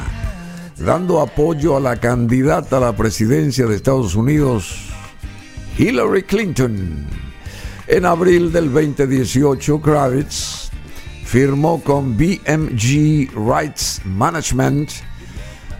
[0.78, 4.74] dando apoyo a la candidata a la presidencia de Estados Unidos,
[5.76, 7.06] Hillary Clinton.
[7.88, 10.70] En abril del 2018, Kravitz
[11.26, 14.90] firmó con BMG Rights Management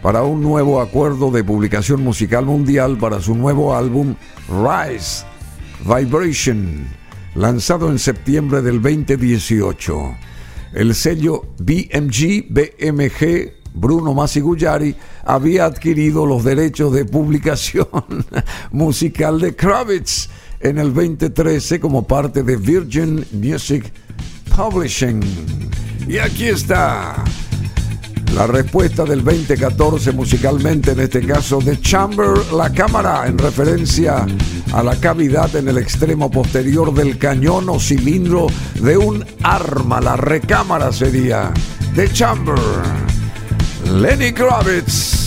[0.03, 4.15] para un nuevo acuerdo de publicación musical mundial para su nuevo álbum
[4.49, 5.23] Rise
[5.85, 6.85] Vibration,
[7.35, 10.13] lanzado en septiembre del 2018.
[10.73, 14.93] El sello BMG BMG Bruno Massiguyari
[15.23, 17.87] había adquirido los derechos de publicación
[18.71, 23.89] musical de Kravitz en el 2013 como parte de Virgin Music
[24.53, 25.21] Publishing.
[26.09, 27.23] Y aquí está
[28.35, 34.25] la respuesta del 2014 musicalmente, en este caso de Chamber, la cámara, en referencia
[34.73, 38.47] a la cavidad en el extremo posterior del cañón o cilindro
[38.81, 41.51] de un arma, la recámara sería
[41.95, 42.55] de Chamber.
[43.85, 45.22] Lenny Kravitz.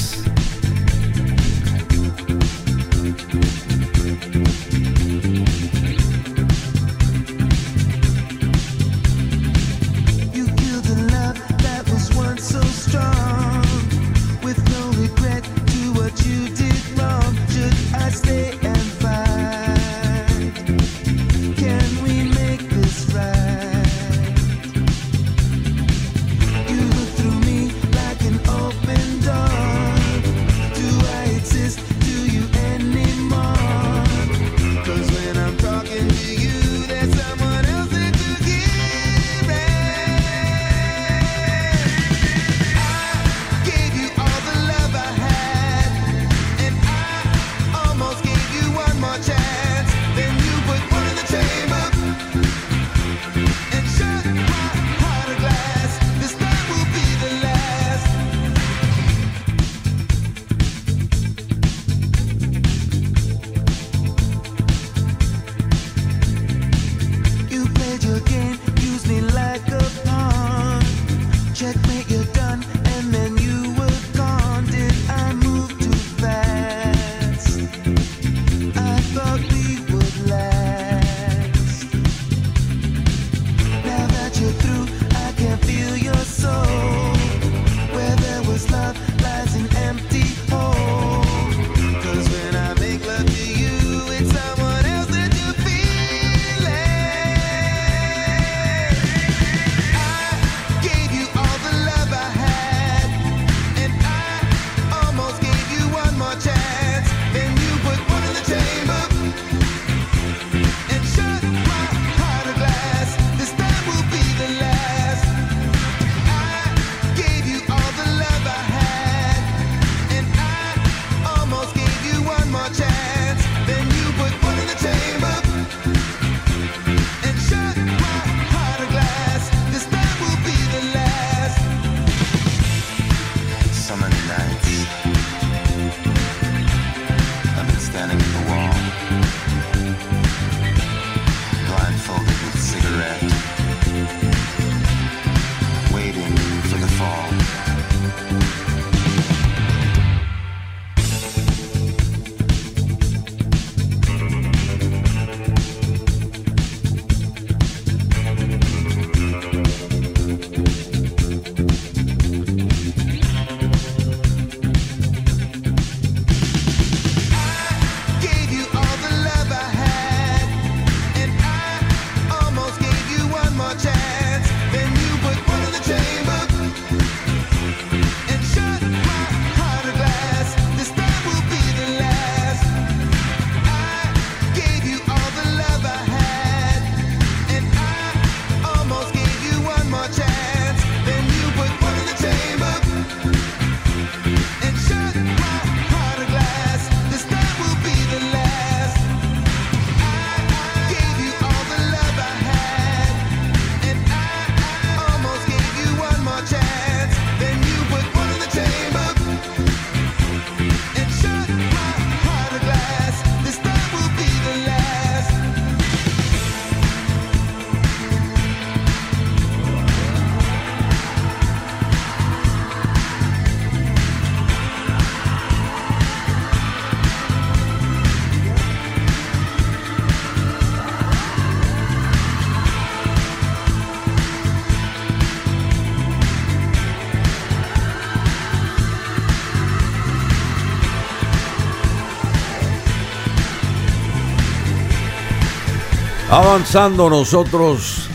[246.37, 248.09] Avanzando nosotros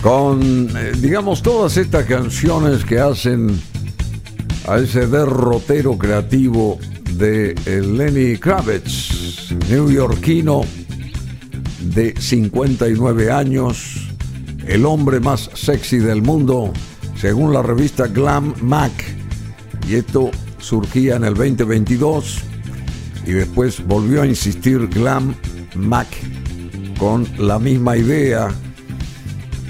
[0.00, 3.60] con, eh, digamos, todas estas canciones que hacen
[4.68, 6.78] a ese derrotero creativo
[7.14, 10.60] de eh, Lenny Kravitz, neoyorquino
[11.80, 14.08] de 59 años,
[14.68, 16.72] el hombre más sexy del mundo,
[17.20, 18.92] según la revista Glam Mac.
[19.88, 22.42] Y esto surgía en el 2022
[23.26, 25.34] y después volvió a insistir Glam
[25.74, 26.06] Mac
[26.98, 28.48] con la misma idea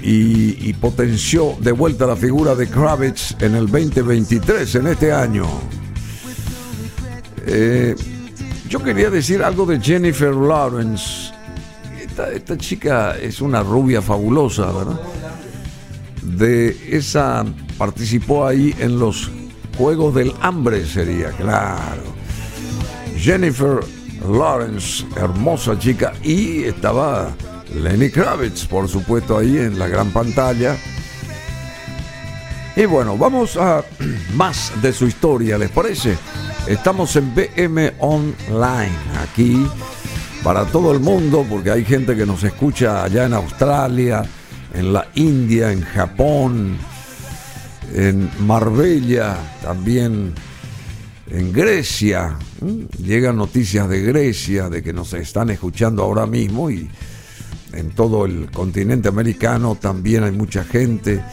[0.01, 5.45] y, potenció de vuelta la figura de Kravitz en el 2023, en este año.
[7.45, 7.95] Eh,
[8.69, 11.33] yo quería decir algo de Jennifer Lawrence.
[11.99, 15.01] Esta, esta chica es una rubia fabulosa, ¿verdad?
[16.21, 17.45] De esa
[17.77, 19.29] participó ahí en los
[19.77, 22.01] Juegos del Hambre, sería, claro.
[23.17, 23.79] Jennifer
[24.27, 27.33] Lawrence, hermosa chica, y estaba
[27.75, 30.75] Lenny Kravitz, por supuesto, ahí en la gran pantalla.
[32.75, 33.83] Y bueno, vamos a
[34.35, 36.17] más de su historia, ¿les parece?
[36.67, 38.91] Estamos en BM Online,
[39.21, 39.67] aquí
[40.43, 44.23] para todo el mundo, porque hay gente que nos escucha allá en Australia,
[44.73, 46.77] en la India, en Japón,
[47.93, 50.33] en Marbella, también
[51.31, 52.37] en Grecia.
[53.01, 56.89] Llegan noticias de Grecia, de que nos están escuchando ahora mismo y
[57.73, 61.23] en todo el continente americano también hay mucha gente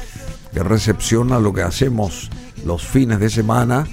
[0.53, 2.31] que recepciona lo que hacemos
[2.65, 3.87] los fines de semana.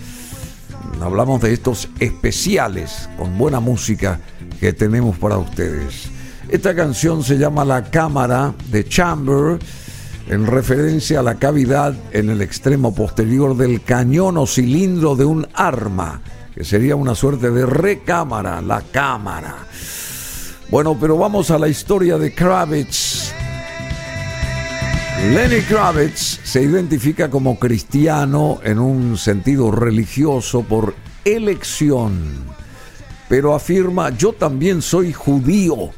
[1.02, 4.19] Hablamos de estos especiales con buena música
[4.60, 6.10] que tenemos para ustedes.
[6.49, 9.57] Esta canción se llama La Cámara de Chamber
[10.27, 15.48] en referencia a la cavidad en el extremo posterior del cañón o cilindro de un
[15.53, 16.22] arma,
[16.53, 19.56] que sería una suerte de recámara, la cámara.
[20.69, 23.34] Bueno, pero vamos a la historia de Kravitz.
[25.34, 30.95] Lenny Kravitz se identifica como cristiano en un sentido religioso por
[31.26, 32.45] elección,
[33.30, 35.91] pero afirma yo también soy judío.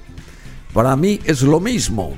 [0.73, 2.17] Para mí es lo mismo.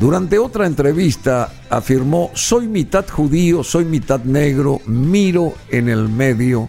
[0.00, 6.68] Durante otra entrevista afirmó, soy mitad judío, soy mitad negro, miro en el medio.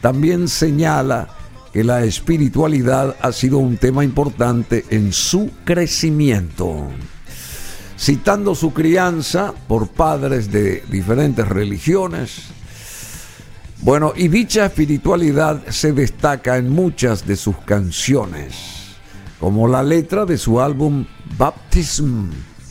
[0.00, 1.28] También señala
[1.72, 6.88] que la espiritualidad ha sido un tema importante en su crecimiento.
[7.98, 12.44] Citando su crianza por padres de diferentes religiones,
[13.82, 18.54] bueno, y dicha espiritualidad se destaca en muchas de sus canciones,
[19.38, 21.06] como la letra de su álbum
[21.38, 22.30] Baptism,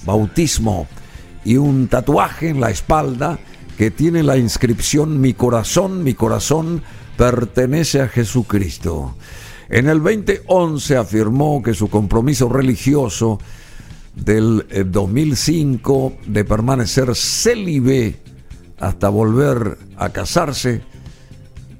[0.09, 0.87] Bautismo,
[1.45, 3.37] y un tatuaje en la espalda
[3.77, 6.81] que tiene la inscripción Mi corazón, mi corazón
[7.15, 9.15] pertenece a Jesucristo.
[9.69, 13.39] En el 2011 afirmó que su compromiso religioso
[14.15, 18.19] del eh, 2005 de permanecer célibe
[18.79, 20.81] hasta volver a casarse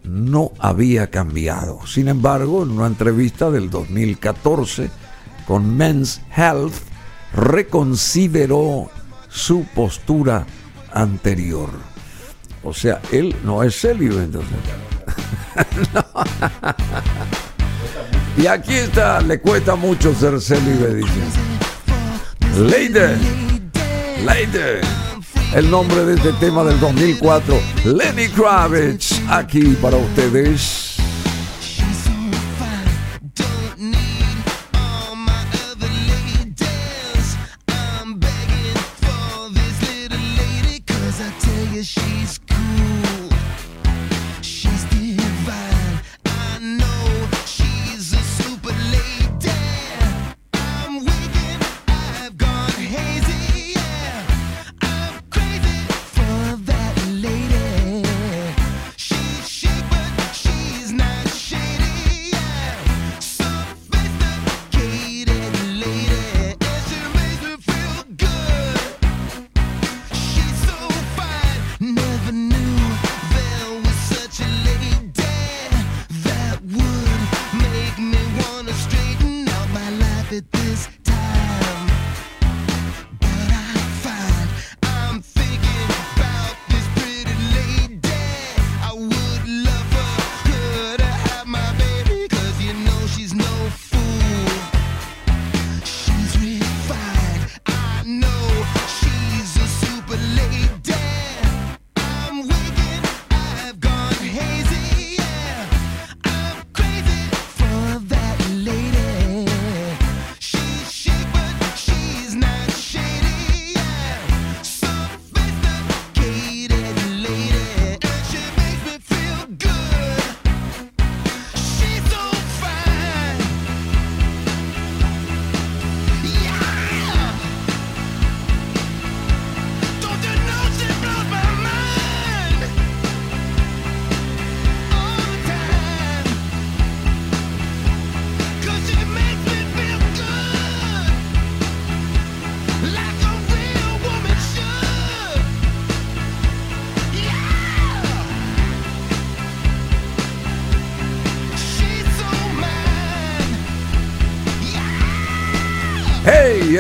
[0.03, 1.85] no había cambiado.
[1.88, 4.91] Sin embargo, en una entrevista del 2014
[5.47, 6.89] con Men's Health,
[7.34, 8.89] reconsideró
[9.30, 10.45] su postura
[10.91, 11.69] anterior.
[12.64, 14.57] O sea, él no es célibe entonces.
[18.39, 21.10] Y aquí está, le cuesta mucho ser célibe, dice.
[22.57, 23.18] Lady,
[24.23, 24.80] Lady,
[25.53, 30.89] el nombre de este tema del 2004, Lenny Kravitz, aquí para ustedes.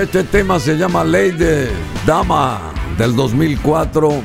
[0.01, 1.67] Este tema se llama Ley de
[2.05, 4.21] Dama del 2004.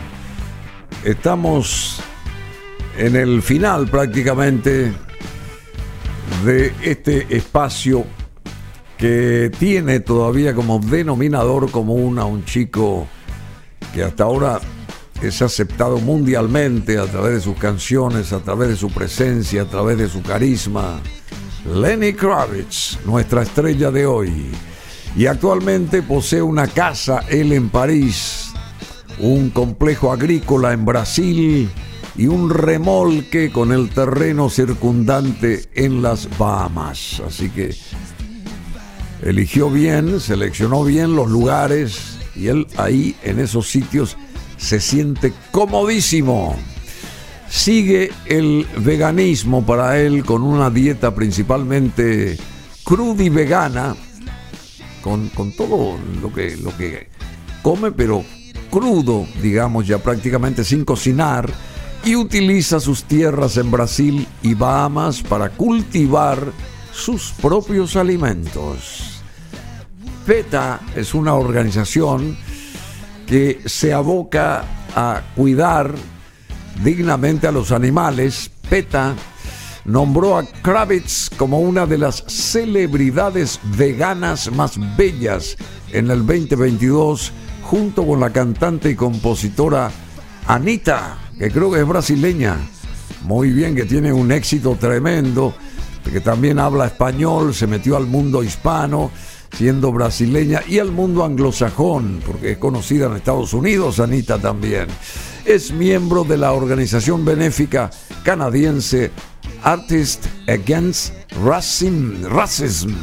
[1.02, 2.01] Estamos
[2.96, 4.92] en el final prácticamente
[6.44, 8.05] de este espacio
[8.96, 13.09] que tiene todavía como denominador común a un chico
[13.92, 14.60] que hasta ahora
[15.22, 19.98] es aceptado mundialmente a través de sus canciones, a través de su presencia, a través
[19.98, 21.01] de su carisma.
[21.66, 24.52] Lenny Kravitz, nuestra estrella de hoy.
[25.16, 28.53] Y actualmente posee una casa, él en París,
[29.20, 31.70] un complejo agrícola en Brasil
[32.16, 37.23] y un remolque con el terreno circundante en las Bahamas.
[37.27, 37.74] Así que
[39.23, 44.16] eligió bien, seleccionó bien los lugares y él ahí en esos sitios
[44.57, 46.57] se siente comodísimo.
[47.49, 52.36] Sigue el veganismo para él con una dieta principalmente
[52.82, 53.95] cruda y vegana,
[55.05, 57.09] con, todo lo que, lo que
[57.62, 58.24] come, pero
[58.70, 61.52] crudo, digamos, ya prácticamente sin cocinar,
[62.05, 66.52] y utiliza sus tierras en Brasil y Bahamas para cultivar
[66.90, 69.20] sus propios alimentos.
[70.26, 72.36] PETA es una organización
[73.26, 74.64] que se aboca
[74.97, 75.94] a cuidar
[76.82, 78.51] dignamente a los animales.
[78.70, 79.14] PETA
[79.85, 85.56] nombró a Kravitz como una de las celebridades veganas más bellas
[85.93, 87.32] en el 2022,
[87.62, 89.90] junto con la cantante y compositora
[90.47, 92.56] Anita, que creo que es brasileña.
[93.24, 95.55] Muy bien, que tiene un éxito tremendo,
[96.11, 99.11] que también habla español, se metió al mundo hispano
[99.55, 104.89] siendo brasileña y al mundo anglosajón, porque es conocida en Estados Unidos, Anita también.
[105.44, 107.90] Es miembro de la organización benéfica
[108.24, 109.12] canadiense
[109.62, 112.95] Artists Against Racism, Racism,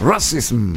[0.00, 0.74] Racism,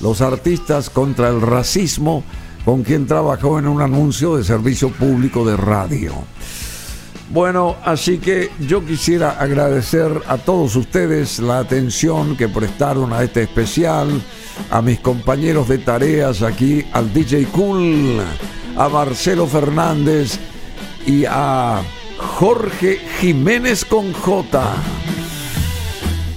[0.00, 2.22] los artistas contra el racismo,
[2.64, 6.12] con quien trabajó en un anuncio de servicio público de radio.
[7.30, 13.42] Bueno, así que yo quisiera agradecer a todos ustedes la atención que prestaron a este
[13.42, 14.22] especial,
[14.70, 18.20] a mis compañeros de tareas aquí, al DJ Cool,
[18.76, 20.38] a Marcelo Fernández
[21.04, 21.82] y a
[22.18, 24.74] Jorge Jiménez con J.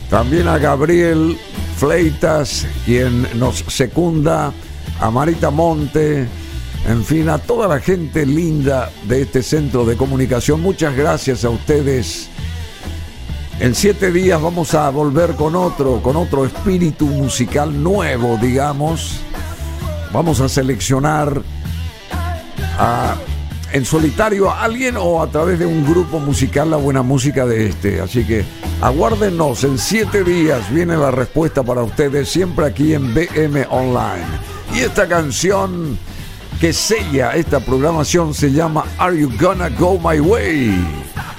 [0.09, 1.37] También a Gabriel
[1.77, 4.51] Fleitas, quien nos secunda,
[4.99, 6.27] a Marita Monte,
[6.87, 11.49] en fin, a toda la gente linda de este centro de comunicación, muchas gracias a
[11.49, 12.29] ustedes.
[13.59, 19.19] En siete días vamos a volver con otro, con otro espíritu musical nuevo, digamos.
[20.13, 21.41] Vamos a seleccionar
[22.77, 23.15] a-
[23.71, 27.67] en solitario a alguien o a través de un grupo musical la buena música de
[27.67, 28.01] este.
[28.01, 28.43] Así que
[28.81, 34.25] aguárdenos, en siete días viene la respuesta para ustedes, siempre aquí en BM Online.
[34.73, 35.97] Y esta canción
[36.59, 40.73] que sella esta programación se llama Are You Gonna Go My Way?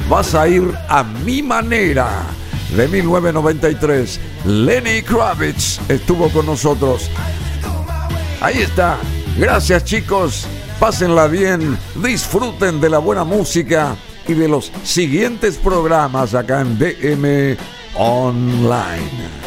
[0.08, 2.08] Vas a ir a mi manera.
[2.74, 7.10] De 1993, Lenny Kravitz estuvo con nosotros.
[8.40, 8.96] Ahí está.
[9.36, 10.46] Gracias chicos.
[10.80, 11.78] Pásenla bien.
[12.02, 13.96] Disfruten de la buena música
[14.26, 17.58] y de los siguientes programas acá en BM
[17.96, 19.39] Online.